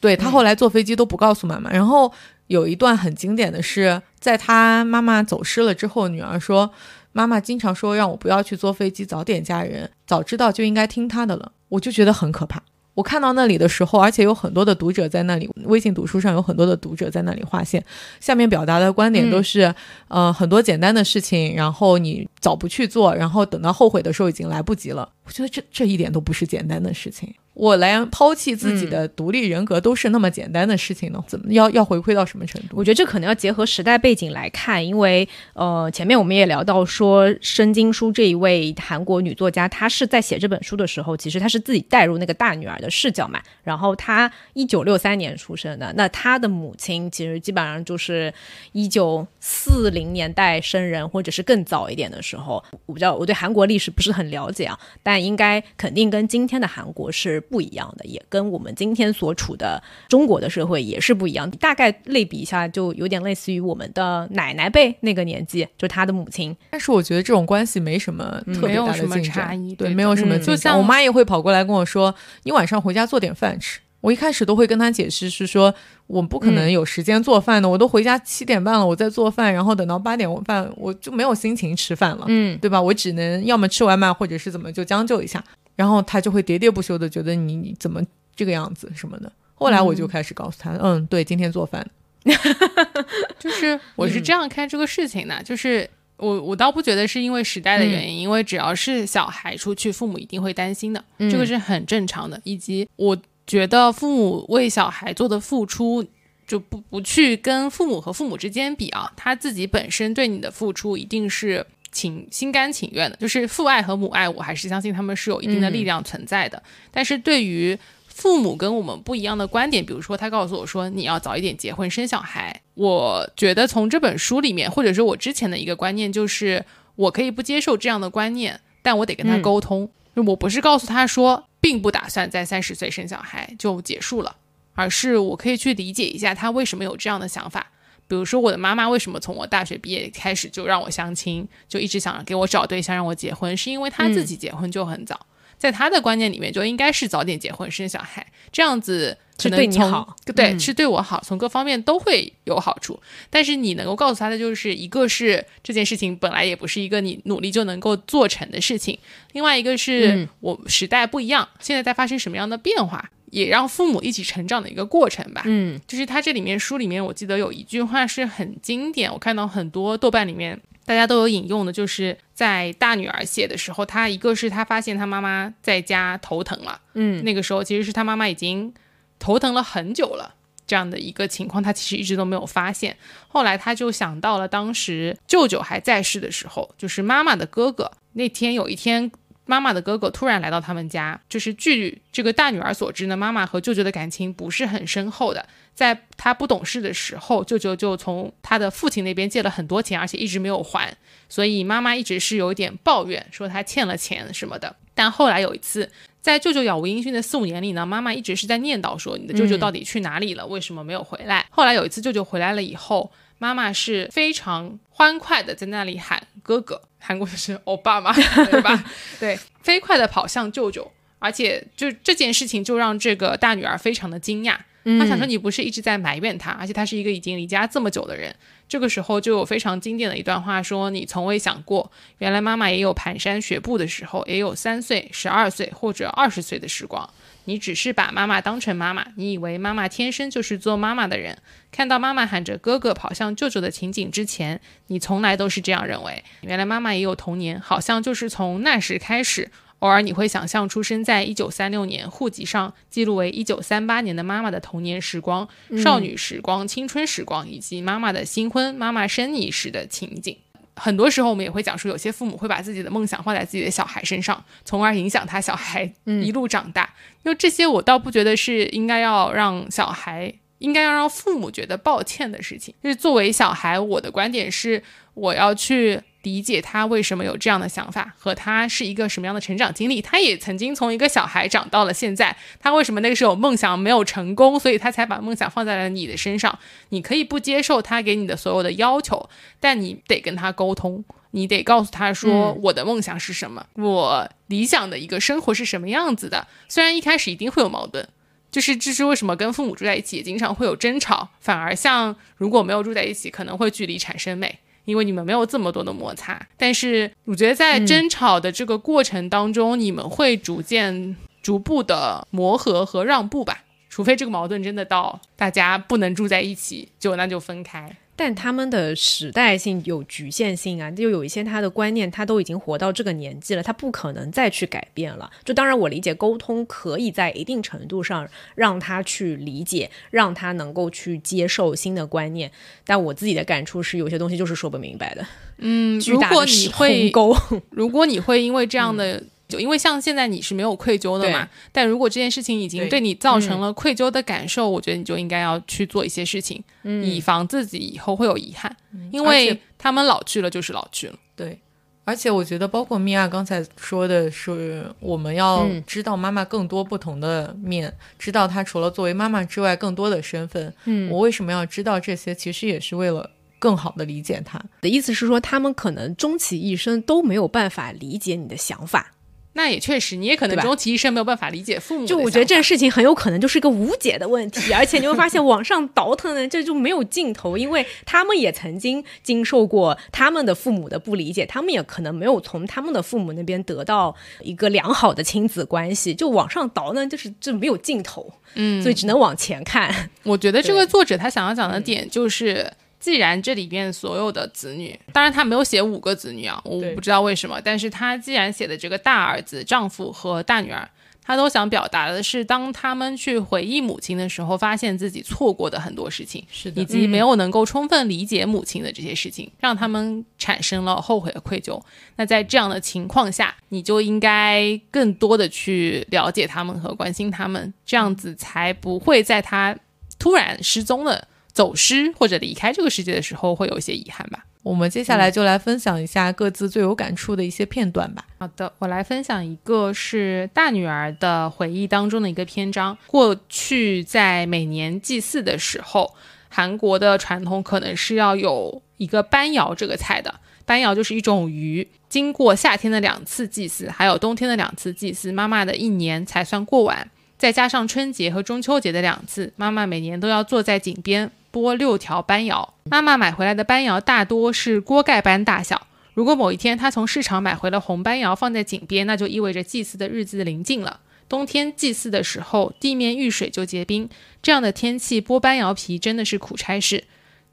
[0.00, 1.70] 对他后来坐飞机都不告诉妈妈。
[1.70, 2.12] 然后
[2.48, 6.72] 有一段很经典的是，在他妈妈走失了之后，女儿说
[7.12, 12.60] ：“妈妈经常说让我不要去坐飞机，早点嫁人，早知道就应该听她的了。”我就觉得很可怕。
[12.94, 17.82] 我看到那里的时候，而且有很多的读者在那里，微信读书上有很多的读者在那里划线，
[18.20, 19.74] 下面表达的观点都是，
[20.08, 25.08] 呃，很多简单的事情，然后你早不去做，然后等到后悔的时候已经来不及了。
[25.24, 27.32] 我觉得这这一点都不是简单的事情。
[27.54, 31.22] 我来抛弃自己的独立人格都是那么简单的事情呢？
[31.28, 32.78] 怎么要要回馈到什么程度？
[32.78, 43.38] 我觉得这可能要结合时代背景来看，因为呃，前面我们也聊到说，申京书这一位韩国女作家，她是在写这本书的时候，其实她是自己带入那个大女儿的视角嘛。
[43.62, 48.32] 然后她一九六三年出生的，那她的母亲其实基本上就是
[48.72, 52.64] 一九四零年代生人，或者是更早一点的时候。
[52.86, 57.42] 我不知道，我对韩国历史不是很了解啊，但应该肯定跟今天的韩国是。
[57.52, 61.50] 不一样的，也跟我们今天所处的中国的社会也是不一样。
[61.52, 66.56] 大概类比一下，就有点类似于我们的奶奶辈那个年纪，就她的母亲。
[66.70, 70.38] 但是我觉得这种关系没什么特别大的差异，对，没有什么。
[70.38, 75.74] 就像我妈也会跑过来跟我说：“你晚上回家做点饭吃。”我一开始都会跟她解释，是说
[76.12, 82.78] 我不可能有时间做饭的，我都回家七点半了，我在做饭，然后等到八点饭我就没有心情吃饭了，嗯，对吧？
[82.80, 85.42] 我只能要么吃外卖，或者是怎么就将就一下。
[85.74, 88.02] 然后他就会喋喋不休的觉得你你怎么
[88.36, 89.32] 这个样子什么的。
[89.54, 91.88] 后来我就开始告诉他，嗯，对，今天做饭，
[93.40, 102.38] 就是我是这样看这个事情的，就是我我倒不觉得是因为时代的原因，因为只要是小孩出去，父母一定会担心的，这个是很正常的。
[102.44, 103.16] 以及我
[103.52, 106.02] 觉得父母为小孩做的付出，
[106.46, 111.66] 就不不去跟父母和父母之间比啊，他自己本身对你的付出一定是。
[111.94, 116.62] 情心甘情愿的，就是父爱和母爱，我还是相信他们是有一定的力量存在的。
[116.90, 126.64] 但是对于父母跟我们不一样的观点，比如说他告诉我说你要早一点结婚生小孩，我觉得从这本书里面，或者是我之前的一个观念，就是
[126.96, 129.90] 我可以不接受这样的观念，但我得跟他沟通。
[130.14, 134.36] 我不是告诉他说并不打算在三十岁生小孩就结束了，
[134.74, 137.66] 而是我可以去理解一下他为什么有这样的想法。
[138.08, 145.18] 比如说，我的妈妈为什么从我大学毕业开始就让我相亲，就一直想给我找对象让我结婚，是因为她自己结婚就很早，
[145.62, 153.00] 在他的观念里面就应该是早点结婚生小孩，这样子是对你好，对，是对我好，从各方面都会有好处。
[153.30, 158.98] 但是你能够告诉他的就是一个是这件事情本来也不是一个你努力就能够做成的事情，
[159.34, 163.10] 另外一个是我时代不一样，现在在发生什么样的变化。
[163.30, 165.42] 也让父母一起成长的一个过程吧。
[165.46, 178.72] 嗯，就是他这里面书里面，我记得有一句话是很经典，我看到很多豆瓣里面大家都有引用的，就是在大女儿写的时候，她一个是她发现她妈妈在家头疼了，嗯，那个时候其实是她妈妈已经
[179.18, 180.34] 头疼了很久了，
[180.66, 182.96] 这样的一个情况，她其实一直都没有发现。
[183.28, 189.10] 后来她就想到了当时舅舅还在世的时候，就是妈妈的哥哥，那天有一天。
[189.44, 195.44] 妈妈的哥哥突然来到他们家，就是据这个大女儿所知呢，妈妈和舅舅的感情不是很深厚的。
[195.74, 200.94] 在她不懂事的时候，舅舅就从他的父亲那边借了很多钱，而且一直没有还，
[201.28, 204.76] 所以妈妈一直是有点抱怨，说他欠了钱什么的。
[204.94, 210.46] 但后来有一次，在舅舅杳无音讯的四五年里呢，妈妈一直是在念叨说：“你的舅舅到底去哪里了？
[210.46, 213.10] 为什么没有回来？”后来有一次，舅舅回来了以后。
[213.38, 218.84] 妈妈是非常欢快的在那里喊哥哥，韩国就是 欧巴嘛，对吧？
[219.20, 224.56] 对，飞快的跑向舅舅，而且就这件事情就让这个大女儿非常的惊讶。
[224.98, 228.34] 她想说你不是一直在埋怨他，而且他是一个已经离家这么久的人。
[228.68, 237.08] 这个时候就有非常经典的一段话说：“你从未想过，原来妈妈也有蹒跚学步的时候，也有三岁、十二岁或者二十岁的时光。”
[237.44, 241.38] 你只是把妈妈当成妈妈，你以为妈妈天生就是做妈妈的人。
[241.70, 246.22] 看到妈妈喊着哥哥跑向舅舅的情景之前，你从来都是这样认为。
[246.42, 249.50] 原来妈妈也有童年，好像就是从那时开始。
[249.80, 255.48] 偶尔你会想象出生在一九三六年，户籍上记录为一九三八年的妈妈的童年时光、
[255.82, 260.36] 少女时光、青春时光，以及妈妈的新婚、妈妈生你时的情景。
[260.76, 266.94] 很多时候，我们也会讲说，有些父母会把自己的梦想放在自己的小孩身上，从而影响他小孩一路长大。
[267.22, 272.74] 因为这些，我倒不觉得是应该要让小孩，应该要让父母觉得抱歉的事情。
[272.82, 274.82] 就是作为小孩，我的观点是，
[275.14, 276.00] 我要去。
[276.22, 280.00] 理解他为什么有这样的想法，和他是一个什么样的成长经历。
[280.00, 282.36] 他也曾经从一个小孩长到了现在。
[282.60, 286.56] 他为什么那个时候梦想没有成功，所以他才把梦想放在了你的身上。
[286.90, 296.46] 你可以不接受他给你的所有的要求，但你得跟他沟通，你得告诉他说我的梦想是什么，我理想的一个生活是什么样子的。
[296.68, 298.08] 虽然一开始一定会有矛盾，
[298.50, 304.60] 就是这是为什么跟父母住在一起也经常会有争吵，反而像如果没有住在一起，可能会距离产生美。
[304.84, 313.64] 因为你们没有这么多的摩擦，但是我觉得在争吵的这个过程当中，你们会逐渐、逐步的磨合和让步吧。
[313.88, 317.94] 除非这个矛盾真的到大家不能住在一起，就那就分开。
[318.14, 325.30] 但他们的时代性有局限性啊，就有一些他的观念，他都已经活到这个年纪了，他不可能再去改变了。
[325.44, 332.50] 就当然，我理解沟通可以在一定程度上让他去理解，让他能够去接受新的观念。
[332.84, 335.26] 但我自己的感触是，有些东西就是说不明白的。
[335.58, 337.34] 嗯，如果你会沟，
[337.70, 339.22] 如果你会因为这样的，
[339.52, 346.64] 就因为像现在你是没有愧疚的嘛，但如果这件事情已经对对你造成了愧疚的感受，我觉得你就应该要去做一些事情，
[347.04, 348.74] 以防自己以后会有遗憾，
[349.10, 351.14] 因为他们老去了就是老去了。
[351.36, 351.58] 对，
[352.04, 360.72] 而且我觉得，包括米娅刚才说的是，我们要嗯知道妈妈更多不同的面，知道她除了作为妈妈之外更多的身份。
[360.86, 362.34] 嗯我为什么要知道这些？
[362.34, 364.60] 其实也是为了更好的理解她。
[364.80, 369.12] 的意思是说，他们可能终其一生都没有办法理解你的想法。
[369.54, 390.10] 那也确实，你也可能终其一生没有办法理解父母就我觉得这想法个事情很有可能就是一个无解的问题，而且你会发现往上倒腾呢，这就没有尽头，因为他们也曾经经受过他们的父母的不理解，他们也可能没有从他们的父母那边得到一个良好的亲子关系，就往上倒呢，就是这没有尽头，嗯，所以只能往前看。
[390.22, 392.72] 我觉得这个作者他想要讲的点就是，
[393.02, 400.88] 既然这里边所有的子女，当然他没有写五个子女啊，我不知道为什么，但是他既然写的这个大儿子、丈夫和大女儿，
[401.20, 411.82] 他都想表达的是，当他们去回忆母亲的时候，发现自己错过的很多事情，是的以及没有能够充分理解母亲的这些事情，让他们产生了后悔和愧疚。
[412.14, 419.76] 那在这样的情况下，你就应该更多的去了解他们和关心他们，这样子才不会在他
[420.20, 424.44] 突然失踪了、走失或者离开这个世界的时候会有一些遗憾吧。
[424.62, 428.24] 我们接下来就来分享一下各自最有感触的一些片段吧。
[428.38, 432.96] 好的，我来分享一个是大女儿的回忆当中的一个篇章。
[433.08, 436.14] 过去在每年祭祀的时候，
[436.48, 440.32] 韩国的传统可能是要有一个班肴这个菜的。
[440.64, 447.10] 班肴就是一种鱼，经过夏天的两次祭祀，还有冬天的两次祭祀，妈妈的一年才算过完。
[447.42, 452.68] 再加上春节和中秋节的两次，妈妈每年都要坐在井边剥六条班肴。
[452.84, 455.88] 妈妈买回来的班肴大多是锅盖般大小。
[456.14, 461.00] 如果某一天她从市场买回了红班肴放在井边，那就意味着祭祀的日子临近了。
[461.28, 464.08] 冬天祭祀的时候，地面遇水就结冰，
[464.40, 467.02] 这样的天气剥班肴皮真的是苦差事。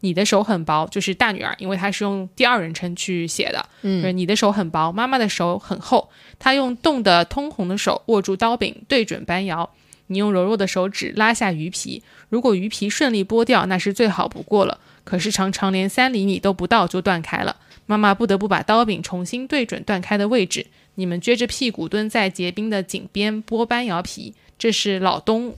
[0.01, 3.65] 你的手很薄，就是大女儿，因为她是用第二人称去写的。
[3.81, 6.09] 嗯，就是你的手很薄，妈妈的手很厚。
[6.37, 9.67] 她用冻得通红的手握住刀柄，对准班肴。
[10.11, 14.79] 你用柔弱的手指拉下鱼皮，如果鱼皮顺利剥掉，那是最好不过了。
[15.03, 17.55] 可是常常连三厘米都不到就断开了，
[17.85, 20.67] 妈妈不得不把刀柄重新对准断开的位置。
[20.95, 25.55] 你们撅着屁股蹲在结冰的井边剥班肴皮，这是老冬，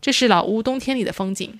[0.00, 1.58] 这是老屋冬天里的风景。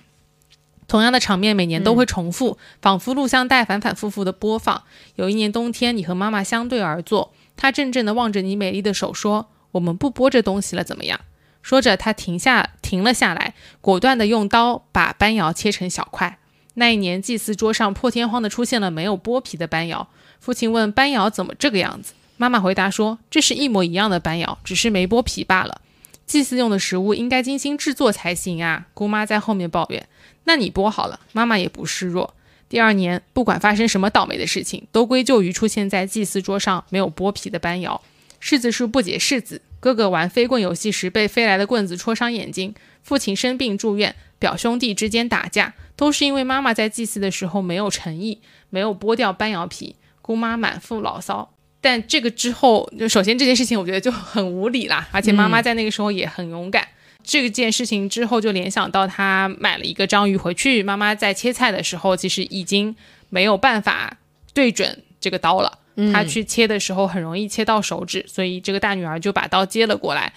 [0.87, 4.83] 同样的场面每年都会重复，仿佛录像带反反复复的播放。
[5.15, 11.19] 有一年冬天，你和妈妈相对而坐，她怔怔地望着你美丽的手说：“我们不剥这东西了，怎么样？”
[11.61, 16.39] 说着，他停下，停了下来，果断地用刀把班瑶切成小块。
[16.75, 20.07] 那一年，祭祀桌上破天荒地出现了没有剥皮的班瑶。
[20.39, 25.81] 父亲问：“班瑶怎么这个样子？”妈妈回答说：“这是一模一样的班瑶，只是没剥皮罢了。
[26.25, 30.07] 祭祀用的食物应该精心制作才行啊。”姑妈在后面抱怨
[30.45, 32.33] ：“那你剥好了。”妈妈也不示弱。
[32.69, 38.01] 第二年，不管发生什么倒霉的事情，都归咎于出现在祭祀桌上没有剥皮的班瑶。
[38.41, 49.95] 柿子树不解柿子，哥哥玩飞棍游戏时被飞来的棍子戳伤眼睛，父亲生病住院，表兄弟之间打架，都是因为妈妈在祭祀的时候没有诚意，没有剥掉班肴皮。
[50.21, 51.53] 姑妈满腹牢骚。
[51.81, 56.87] 但这个之后，就首先这件事情我觉得就很无理啦，而且妈妈在那个时候也很勇敢。
[57.23, 62.95] 这件事情之后就联想到她买了一个章鱼回去，妈妈在切菜的时候其实已经
[63.29, 64.17] 没有办法
[64.53, 65.79] 对准这个刀了。
[66.13, 70.33] 她去切的时候很容易切到手指，所以这个大女儿就把刀接了过来。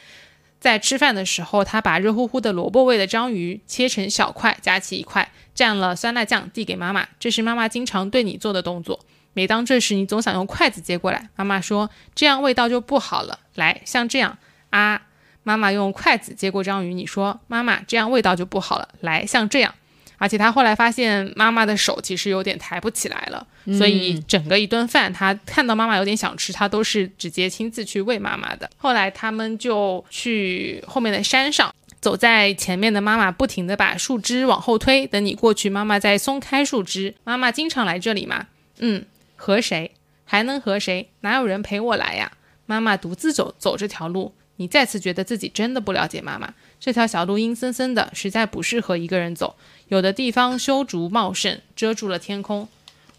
[0.58, 7.06] 在吃饭的时候，她把热乎乎的萝卜味的章鱼切成小块，夹起一块，蘸了酸辣酱递给妈妈。
[7.18, 9.00] 这是妈妈经常对你做的动作。
[9.34, 11.30] 每当这时，你总想用筷子接过来。
[11.36, 14.38] 妈妈说：“这样味道就不好了。”来，像这样
[14.70, 15.02] 啊。
[15.44, 19.74] 妈妈用筷子接过章鱼，你说：“妈妈，这样味道就不好了。”来，像这样。
[20.22, 23.44] 而且他后来发现妈妈的手其实有点抬不起来了，
[23.76, 28.70] 所以整个一顿饭，他看到妈妈有点想吃，他都是直接亲自去喂妈妈的。
[28.76, 37.12] 后来他们就去后面的山上，走在前面的妈妈不停地把树枝往后推，等你过去，妈妈再松开树枝。
[37.24, 38.46] 妈妈经常来这里嘛？
[38.78, 39.04] 嗯，
[39.34, 39.90] 和谁？
[40.24, 41.08] 还能和谁？
[41.22, 42.30] 哪有人陪我来呀？
[42.66, 46.52] 妈妈独自走走这条路，你再次觉得自己真的不了解妈妈。
[46.78, 49.56] 这条小路阴森森的，实在不适合一个人走。
[49.88, 52.68] 有的地方修竹茂盛，遮住了天空。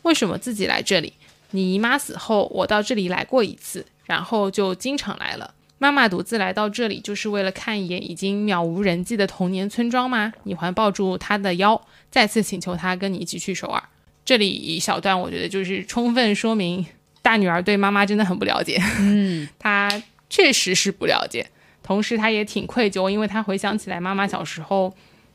[0.03, 1.13] 为什么自己来这里？
[1.51, 5.53] 你姨妈死后，我到这里来过一次，然后就经常来了。
[5.77, 10.34] 妈妈独自来到这里，就是为了看一眼已经渺无人迹的童年村庄吗？
[10.43, 11.79] 你环抱住她的腰，
[12.09, 13.84] 再次请求她跟你一起去首尔。
[14.25, 16.86] 这里一小段，我觉得就是充分说明
[17.21, 18.81] 大女儿对妈妈真的很不了解。
[18.99, 19.89] 嗯， 她
[20.34, 21.45] 确实是不了解，
[21.84, 24.91] 同时他也挺愧疚，因为他回想起来妈妈小时候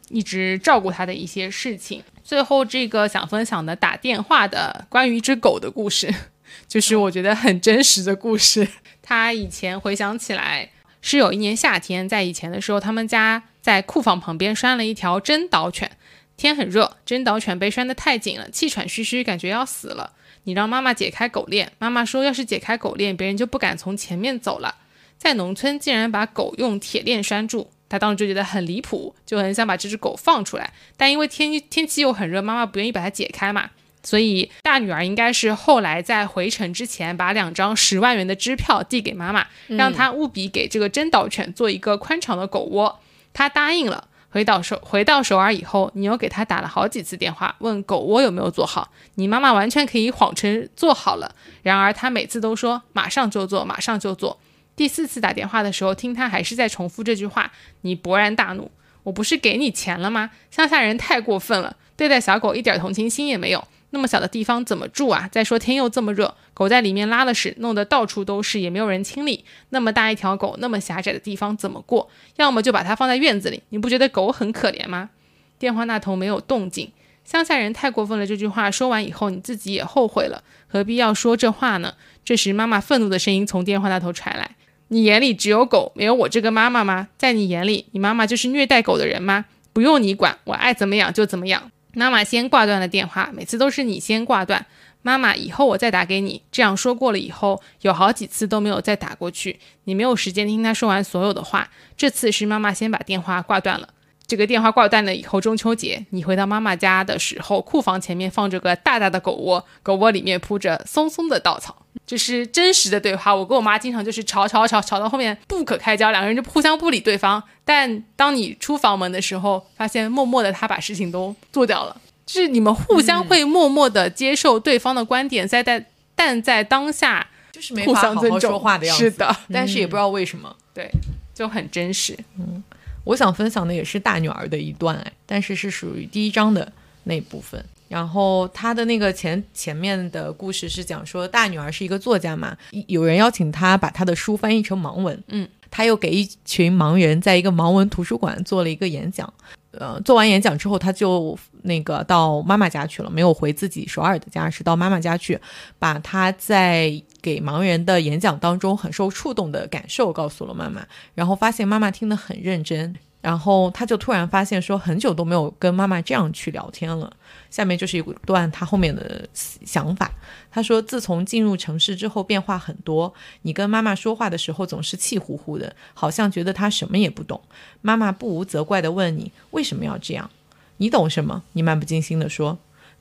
[0.09, 2.03] 一直照顾他的一些事情。
[2.25, 6.13] 最后这个想分享的打电话的关于一只狗的故事，
[6.67, 8.67] 就是我觉得很真实的故事。
[9.01, 10.71] 他以前回想起来，
[11.01, 15.93] 是有一年夏天，在以前的时候，他们家在库房旁边拴了一条真导犬。
[16.37, 20.13] 天很热，真导犬被拴得太紧了，气喘吁吁，感觉要死了。
[20.43, 24.75] 你让妈妈解开狗链，妈妈说，要是解开狗链，别人就不敢从前面走了。
[25.19, 30.73] 在农村，竟然把狗用铁链拴住，他当时就觉得很离谱，就很想把这只狗放出来。
[30.97, 33.71] 但因为天天气又很热，妈妈不愿意把它解开嘛，
[34.03, 43.01] 所以大女儿应该是后来在回城之前，把两张十万元的支票递给妈妈，让她务必给这个真导犬做一个宽敞的狗窝。
[43.33, 44.09] 她答应了。
[44.31, 48.93] 回到首回到首尔以后，你又给他打了好几次电话，问狗窝有没有做好。
[49.15, 54.39] 你妈妈完全可以谎称做好了，然而她每次都说马上就做，马上就做。
[54.79, 57.51] 第四次打电话的时候，听他还是在重复这句话，
[57.81, 58.71] 你勃然大怒
[59.03, 60.31] ：“我不是给你钱了吗？
[60.53, 65.29] 乡下人太过分了，对待小狗一点同情心也没有。”那么小的地方怎么住啊？
[65.33, 69.45] 再说天又这么热，狗在里面拉了屎，弄得到处都是，也没有人清理。
[69.71, 72.09] 那么大一条狗，那么狭窄的地方怎么过？
[72.37, 73.65] 要么就把它放在院子里。
[73.71, 75.11] 你不觉得狗很可怜吗？
[75.59, 76.93] 电话那头没有动静。
[77.25, 78.25] 乡下人太过分了。
[78.25, 81.95] 这句话说完以后，你自己也后悔了，何必要说这话呢？
[82.25, 84.51] 这时，妈妈愤怒的声音从电话那头传来
[84.89, 87.09] ：“你眼里只有狗，没有我这个妈妈吗？
[87.17, 89.45] 在你眼里，你妈妈就是虐待狗的人吗？
[89.73, 94.67] 不用你管，我爱怎么养就怎么养。”妈妈先挂断了电话，每次都是你先挂断。
[95.03, 96.43] 妈妈，以后我再打给你。
[96.53, 101.71] 这样说过了以后，有好几次都没有再打过去，你没有时间听他说完所有的话。
[101.97, 103.89] 这次是妈妈先把电话挂断了。
[104.29, 111.75] 这个电话挂断了以后，中秋节你回到妈妈家的时候，库房前面放着个大大的狗窝，狗窝里面铺着松松的稻草。
[112.07, 113.35] 这是真实的对话。
[113.35, 117.43] 我跟我妈经常就是吵吵吵吵到后面不可开交，两个人就互相不理对方。
[117.65, 121.97] 但当你出房门的时候，发现默默的他把事情都做掉了。
[122.27, 125.83] 就是你们互相会默默的接受对方的观点，在在
[126.15, 129.05] 但在当下就是没法好好说话的样子。
[129.05, 130.91] 是的，但是也不知道为什么，对，
[131.35, 132.15] 就很真实。
[132.39, 132.63] 嗯。
[133.05, 136.71] 我想分享的也是大女儿的一段哎，但是是属于第一章的
[137.05, 137.65] 那部分。
[137.89, 142.55] 然后他的那个前前面的故事是讲说，大女儿是一个作家嘛，
[142.87, 149.33] 有人邀请她把她的书翻译成盲文，嗯，她又给一群盲人在一个盲文图书馆做了一个演讲。
[149.71, 155.39] 呃，做完演讲之后，她就那个到妈妈家去了，没有回自己首尔的家，是到妈妈家去，
[155.79, 156.91] 把她在
[157.21, 162.95] 给盲人的演讲当中很受触动的感受告诉了妈妈，然后发现妈妈听得很认真。
[163.21, 167.13] 然后他就突然发现，说很久都没有跟妈妈这样去聊天了。
[167.51, 170.09] 下面就是一段他后面的想法。
[170.53, 173.13] 他说：“自从进入城市之后，变化很多。
[173.43, 177.41] 你跟妈妈说话的时候，总是气呼呼的，好像觉得她什么也不懂。
[177.83, 180.31] 妈妈不无责怪地问你为什么要这样？
[180.77, 181.43] 你懂什么？
[181.55, 182.57] 你漫不经心地说。”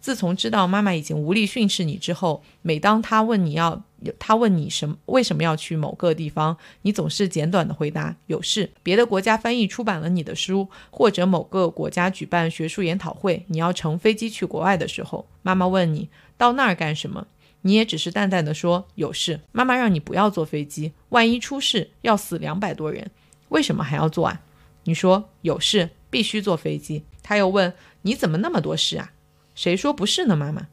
[0.07, 3.83] 自从知道妈妈已经无力训斥你之后，每当她问你要，
[4.17, 8.71] 她问你什么为什么要去某个地方，你总是简短的回答有事。
[8.81, 17.27] 别的国家翻译出版了你的书，或者某个国家举办学术研讨会，你要乘飞机去国外的时候，妈妈问你到那儿干什么，
[17.63, 19.41] 你也只是淡淡的说有事。
[19.51, 23.11] 妈妈让你不要坐飞机，万一出事要死两百多人，
[23.49, 24.39] 为什么还要坐啊？
[24.85, 27.03] 你说有事，必须坐飞机。
[27.21, 29.11] 他又问你怎么那么多事啊？
[29.57, 30.35] 谁说不是呢？
[30.35, 30.67] 妈妈，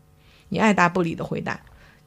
[0.50, 1.58] 你爱答不理的回答。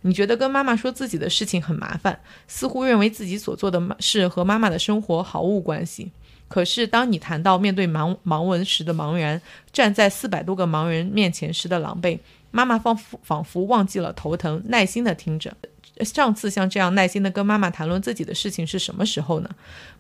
[0.01, 2.17] 你觉得跟妈妈说自己的事情很麻烦，
[2.47, 6.11] 似乎认为自己所做的事和妈妈的生活毫无关系。
[6.47, 9.41] 可是当你谈到面对盲盲文时的茫然，
[9.73, 12.19] 站在四百多个盲人面前时的狼狈，
[12.51, 15.51] 妈妈仿佛仿佛忘记了头疼，耐心的听着。
[16.05, 19.49] 上次像这样耐心的跟妈妈谈论自己的事情是什么时候呢？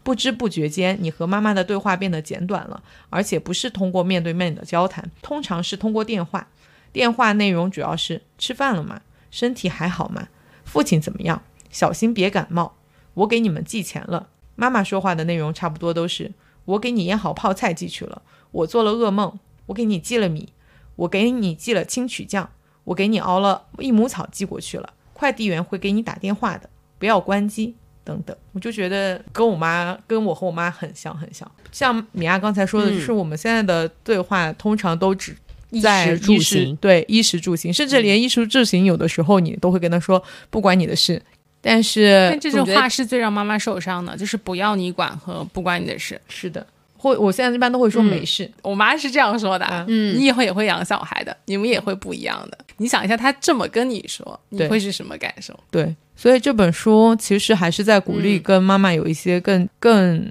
[0.03, 6.47] 不知不觉间，你和妈妈的对话变得简短了，而且不是通过面对面的交谈，通常是通过电话。
[6.91, 9.01] 电话内容主要是吃饭了吗？
[9.29, 10.27] 身体还好吗？
[10.63, 11.41] 父亲怎么样？
[11.69, 12.77] 小心别感冒。
[13.13, 14.29] 我给你们寄钱了。
[14.55, 16.31] 妈妈说话的内容差不多都是
[16.65, 18.21] 我给你腌好泡菜寄去了。
[18.51, 19.37] 我做了噩梦。
[19.67, 20.53] 我给你寄了米。
[20.95, 22.49] 我给你寄了青曲酱。
[22.85, 24.93] 我给你熬了益母草寄过去了。
[25.13, 26.69] 快递员会给你打电话的。
[26.97, 27.75] 不要关机。
[28.03, 28.35] 等等。
[28.53, 31.49] 我就觉得跟我妈跟我和我妈很像很像。
[31.71, 35.35] 像米娅刚才说的，嗯就是我们现在的对话通常都只衣
[35.81, 41.21] 在食住衣食行，对衣食住行，甚至连衣食住行，有的时候你都会跟他说不关你的事。
[41.59, 46.21] 但是但这句话是最让妈妈受伤的，就是不要你管和不关你的事。
[46.29, 46.65] 是的，
[46.95, 48.49] 或我现在一般都会说嗯没事。
[48.61, 52.57] 我妈是这样说的，啊嗯你以后也会养小孩的，你们也会不一样的。
[52.77, 55.59] 你想一下，她这么跟你说，你会是什么感受？
[55.71, 60.23] 对，所以这本书其实还是在鼓励嗯跟妈妈有一些更、更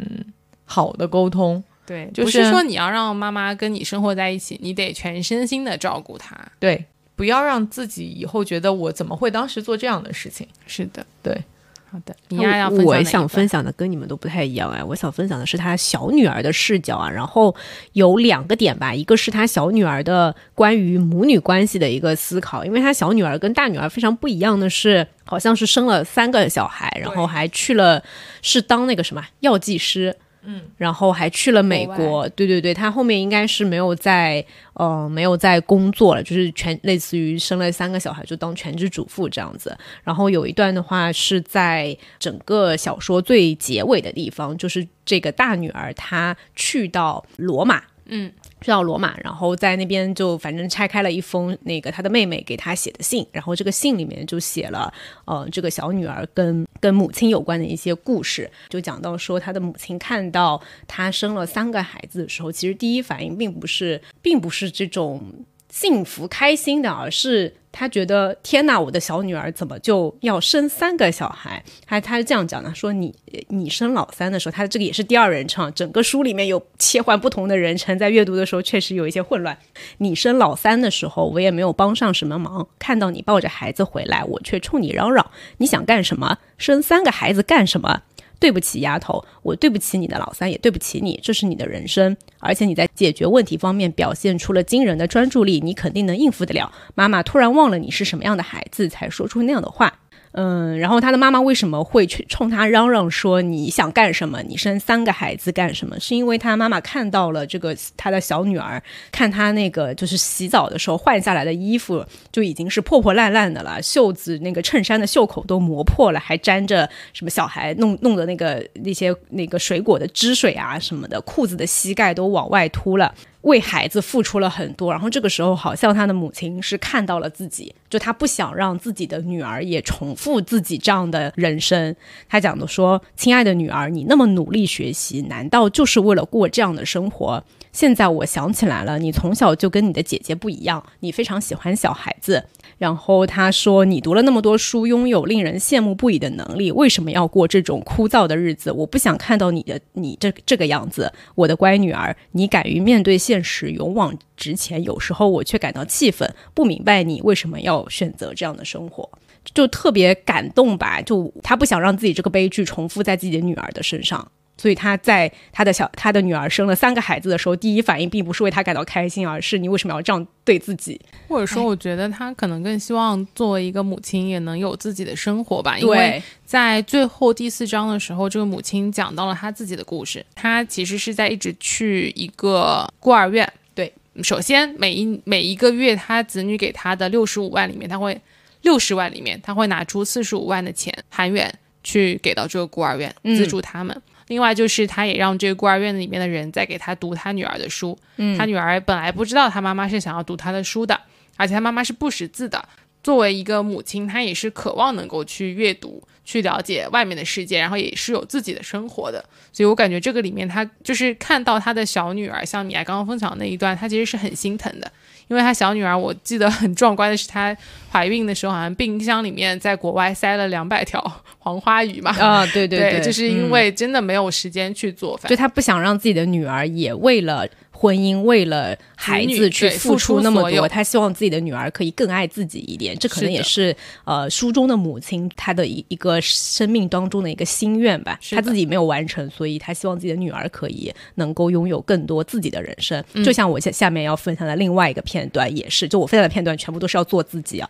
[0.65, 1.63] 好的沟通。
[1.87, 6.37] 对，就是不是说你要让妈妈跟你生活在一起，你得全身心的照顾她。
[6.59, 6.85] 对，
[7.15, 10.47] 不要让自己以后觉得我怎么会当时做这样的事情。
[10.67, 11.45] 是的，对，
[11.89, 12.15] 好的。
[12.29, 17.55] 你丫要分享我想分享的跟你们都不太一样哎，我想分享的是他小女儿的视角啊，然后
[17.93, 28.03] 有两个点吧，一个是他小女儿的关于母女关系的一个思考，因为他小女儿跟大女儿非常不一样的是，好像是生了三个小孩，然后还去了
[28.43, 30.17] 是当那个什么药剂师。
[30.47, 31.97] 嗯，然后还去了美国。
[31.97, 34.45] 国，对对对，他后面应该是没有在
[34.75, 39.77] 呃没有在工作了，就是全类似于生了三个小孩就当全职主妇这样子。
[40.05, 48.31] 然后有一段的话是在整个小说最结尾的地方，就是这个大女儿她去到罗马，嗯，
[48.67, 54.93] 去到罗马，然后在那边就反正拆开了一封那个他的妹妹给他写的信，然后这个信里面就写了
[55.25, 65.23] 呃这个小女儿跟跟母亲有关的一些故事，就讲到说她的母亲看到她生了三个孩子的时候，其实第一反应并不是并不是这种
[65.69, 71.63] 幸福开心的，而是他觉得天哪，我的小女儿怎么就要生三个小孩？
[71.87, 73.15] 他他是这样讲的，说你
[73.49, 79.59] 你生老三的时候，他这个也是第二人称，整个书里面有切换不同的人称，在阅读的时候确实有一些混乱。
[79.99, 86.39] 你生老三的时候，我也没有帮上什么忙，看到你抱着孩子回来，我却冲你嚷嚷，你想干什么？
[86.57, 88.03] 生三个孩子干什么？
[88.39, 96.73] 对不起，丫头，我对不起你的老三，也对不起你，这是你的人生，而且你在解决问题方面表现出了惊人的专注力，你肯定能应付得了。
[96.95, 100.01] 妈妈突然忘了你是什么样的孩子，才说出那样的话。
[100.39, 104.43] 嗯，然后他的妈妈为什么会去冲他嚷嚷说你想干什么？
[104.43, 105.99] 你生三个孩子干什么？
[105.99, 123.15] 是因为他妈妈看到了这个他的小女儿，看他那个就是洗澡的时候换下来的衣服就已经是破破烂烂的了，袖子那个衬衫的袖口都磨破了，还沾着什么小孩弄弄的那个那些那个水果的汁水啊什么的，裤子的膝盖都往外凸了。
[123.47, 131.95] 为孩子付出了很多，然后这个时候好像他的母亲是看到了自己，就他不想让自己的女儿也重复自己这样的人生。
[132.29, 137.45] 他讲的说：“亲爱的女儿，你那么努力学习，难道就是为了过这样的生活？
[137.73, 142.45] 现在我想起来了，你从小就跟你的姐姐不一样，你非常喜欢小孩子。
[142.79, 148.71] 然后他说：“你读了那么多书，拥有令人羡慕不已的能力，为什么要过这种枯燥的日子？
[148.71, 154.83] 我不想看到你的你这这个样子，我的乖女儿，你敢于面对现实，勇往直前。
[154.83, 159.09] 有时候我却感到气愤，不明白你为什么要选择这样的生活。”
[159.55, 164.29] 就特别感动吧，就他不想让自己这个悲剧重复在自己的女儿的身上，
[164.59, 171.01] 所以他在他的小他的女儿生了三个孩子的时候，第一反应并不是为他感到开心，而是你为什么要这样对自己？
[171.29, 180.25] 或者说，我觉得他可能更希望作为一个母亲也能有自己的生活吧，因为在最后第四章的时候，这个母亲讲到了她自己的故事。
[180.35, 183.47] 她其实是在一直去一个孤儿院。
[183.75, 183.93] 对，
[184.23, 188.19] 首先每一每一个月，她子女给她的六十五万里面，她会
[188.63, 191.53] 六十万里面，她会拿出四十五万的钱韩元
[191.85, 194.01] 去给到这个孤儿院嗯资助他们。
[194.29, 197.97] 另外就是，他也让这个孤儿院里面的人在给他读他女儿的书。
[198.17, 201.01] 嗯，他女儿本来不知道他妈妈是想要读她的书的，
[201.37, 202.69] 而且他妈妈是不识字的。
[203.03, 209.25] 作为一个母亲，她也是渴望能够去阅读、去了解外面的世界，然后也是有自己的生活的。
[209.53, 214.91] 所以我感觉这个里面，她就是看到她的小女儿，像米娅刚刚分享的那一段，她其实是很心疼的，
[215.29, 217.57] 因为她小女儿，我记得很壮观的是，她
[217.91, 221.01] 怀孕的时候，好像冰箱里面在国外塞了两百条
[221.39, 222.11] 黄花鱼嘛。
[222.19, 227.47] 啊，对对对，就是因嗯为真的没有时间去做饭，就她不想让自己的女儿也为了
[227.77, 232.97] 婚姻、为了孩子去付出那么多，他希望自己的女儿可以更爱自己一点。
[232.99, 238.19] 这可能也是呃书中的母亲她的一一个生命当中的一个心愿吧。
[238.31, 243.05] 她自己没有完成，所以她希望自己的女儿可以能够拥有更多自己的人生。
[243.13, 247.69] 嗯就像我下下面要分享的另外一个片段也是，就我分享的片段全部都是要做自己啊。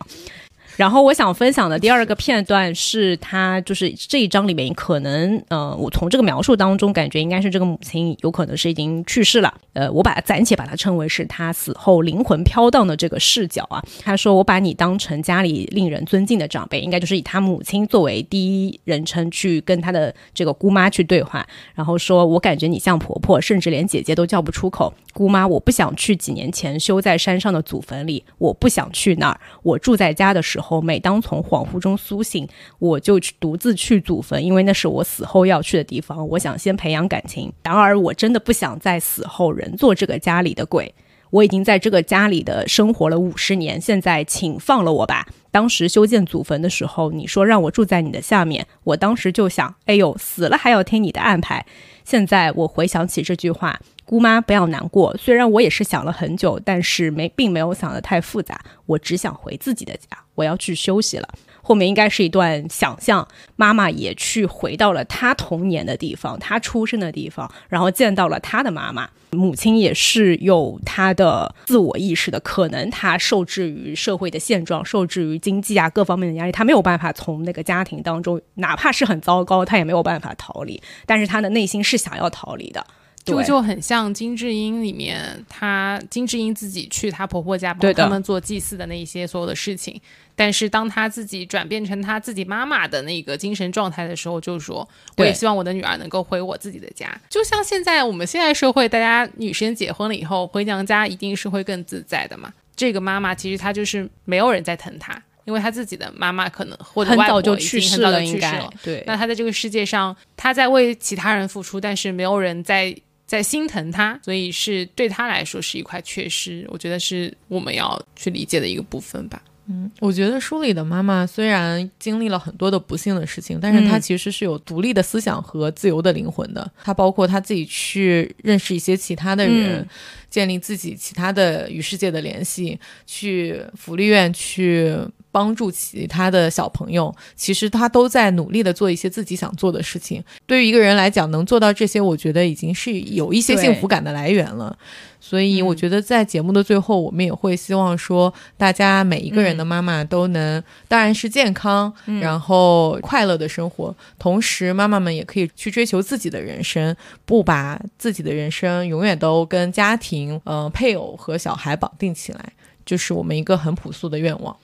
[0.77, 9.51] 然后我想分享的第二个片段是他就是这一章里面可能呃，我从这个描述当中感觉应该是这个母亲有可能是已经去世了。
[9.73, 13.83] 呃，我把它暂且把它称为是他死后灵魂飘荡的这个视角啊。
[14.03, 21.45] 他说：“我把你当成家里令人尊敬的长辈，应该就是以他母亲作为第一人称去跟他的这个姑妈去对话。
[21.73, 24.93] 然后说我感觉你像婆婆，甚至连姐姐都叫不出口。
[25.13, 29.39] 姑妈，我不想去几年前修在山上的祖坟里，我不想去那儿。
[29.63, 32.47] 我住在家的时候，后每当从恍惚中苏醒，
[32.79, 36.27] 我就去独自去祖坟，因为那是我死后要去的地方。
[36.27, 37.51] 我想先培养感情。
[37.63, 40.93] 然而，我真的不想在死后人做这个家里的鬼。”
[41.29, 45.27] 我已经在这个家里的生活了五十年，现在请放了我吧。
[45.51, 51.65] 当时修建祖坟的时候，你说让我住在你的下面，我当时就想，哎呦，死了还要听你的安排。
[52.07, 55.13] 现在我回想起这句话，姑妈不要难过。
[55.17, 58.57] 虽然我也是想了很久，但是没并没有想的太复杂。
[58.85, 61.27] 我只想回自己的家，我要去休息了。
[61.67, 69.09] 后面应该是一段想象，妈妈也去回到了她童年的地方，她出生的地方，然后见到了她的妈妈。
[69.31, 80.81] 母亲也是有她的自我意识的，可能她受制于社会的现状，受制于经济啊各方面的压力，她没有办法从那个家庭当中，哪怕是很糟糕，她也没有办法逃离。
[81.05, 82.87] 但是她的内心是想要逃离的。
[83.25, 89.99] 这个就很像金智英里面，她金智英自己去她婆婆家帮他们做祭祀的那一些所有的事情。
[90.37, 97.19] 但是当他自己转变成他自己妈妈的那个精神状态的时候，就说我也希望我的女儿能够回我自己的家。
[97.27, 102.53] 就像现在我们现在社会，大家女生结婚了以后回娘家一定是会更自在的嘛。
[102.75, 107.51] 这个妈妈其实她就是没有人在疼她，因为她自己的妈妈可能或者外婆已经
[107.91, 108.71] 很早就去世了。
[108.83, 112.95] 对，那她在这个世界上，她在为其他人付出，但是没有人在。
[113.25, 116.65] 在心疼他，所以是对他来说是一块缺失。
[116.69, 119.41] 我觉得是我们要去理解的一个部分吧。
[119.69, 126.71] 嗯，我觉得书里的妈妈虽然经历了很多的不幸的事情，但是她其实是有独立的思想和自由的灵魂的。
[126.83, 129.85] 她包括她自己去认识一些其他的人，
[130.29, 134.95] 建立自己其他的与世界的联系，去福利院去。
[135.37, 140.23] 帮助其他的小朋友，其实他都在努力的做一些自己想做的事情。
[140.47, 144.75] 对于一个人来讲，能做到这些，我觉得已经是有一些幸福感的来源了。
[145.21, 153.95] 所以，我觉得在节目的最后，我们也会希望说，大家每一个人的妈妈都能，当然是健康，然后快乐的生活。
[154.17, 164.55] 同时，妈妈们也可以去追求自己的人生，不把自己的人生永远都跟家庭、嗯配偶和小孩绑定起来，就是我们一个很朴素的愿望。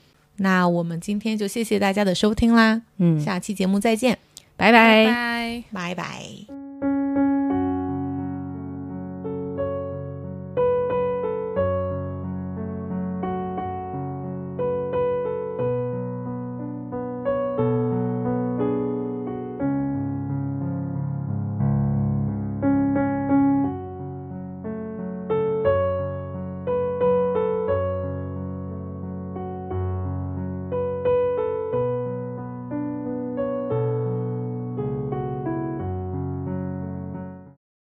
[0.43, 4.19] 那我们今天就谢谢大家的收听啦，嗯，下期节目再见，
[4.57, 5.95] 拜拜，拜拜。
[5.95, 6.62] 拜。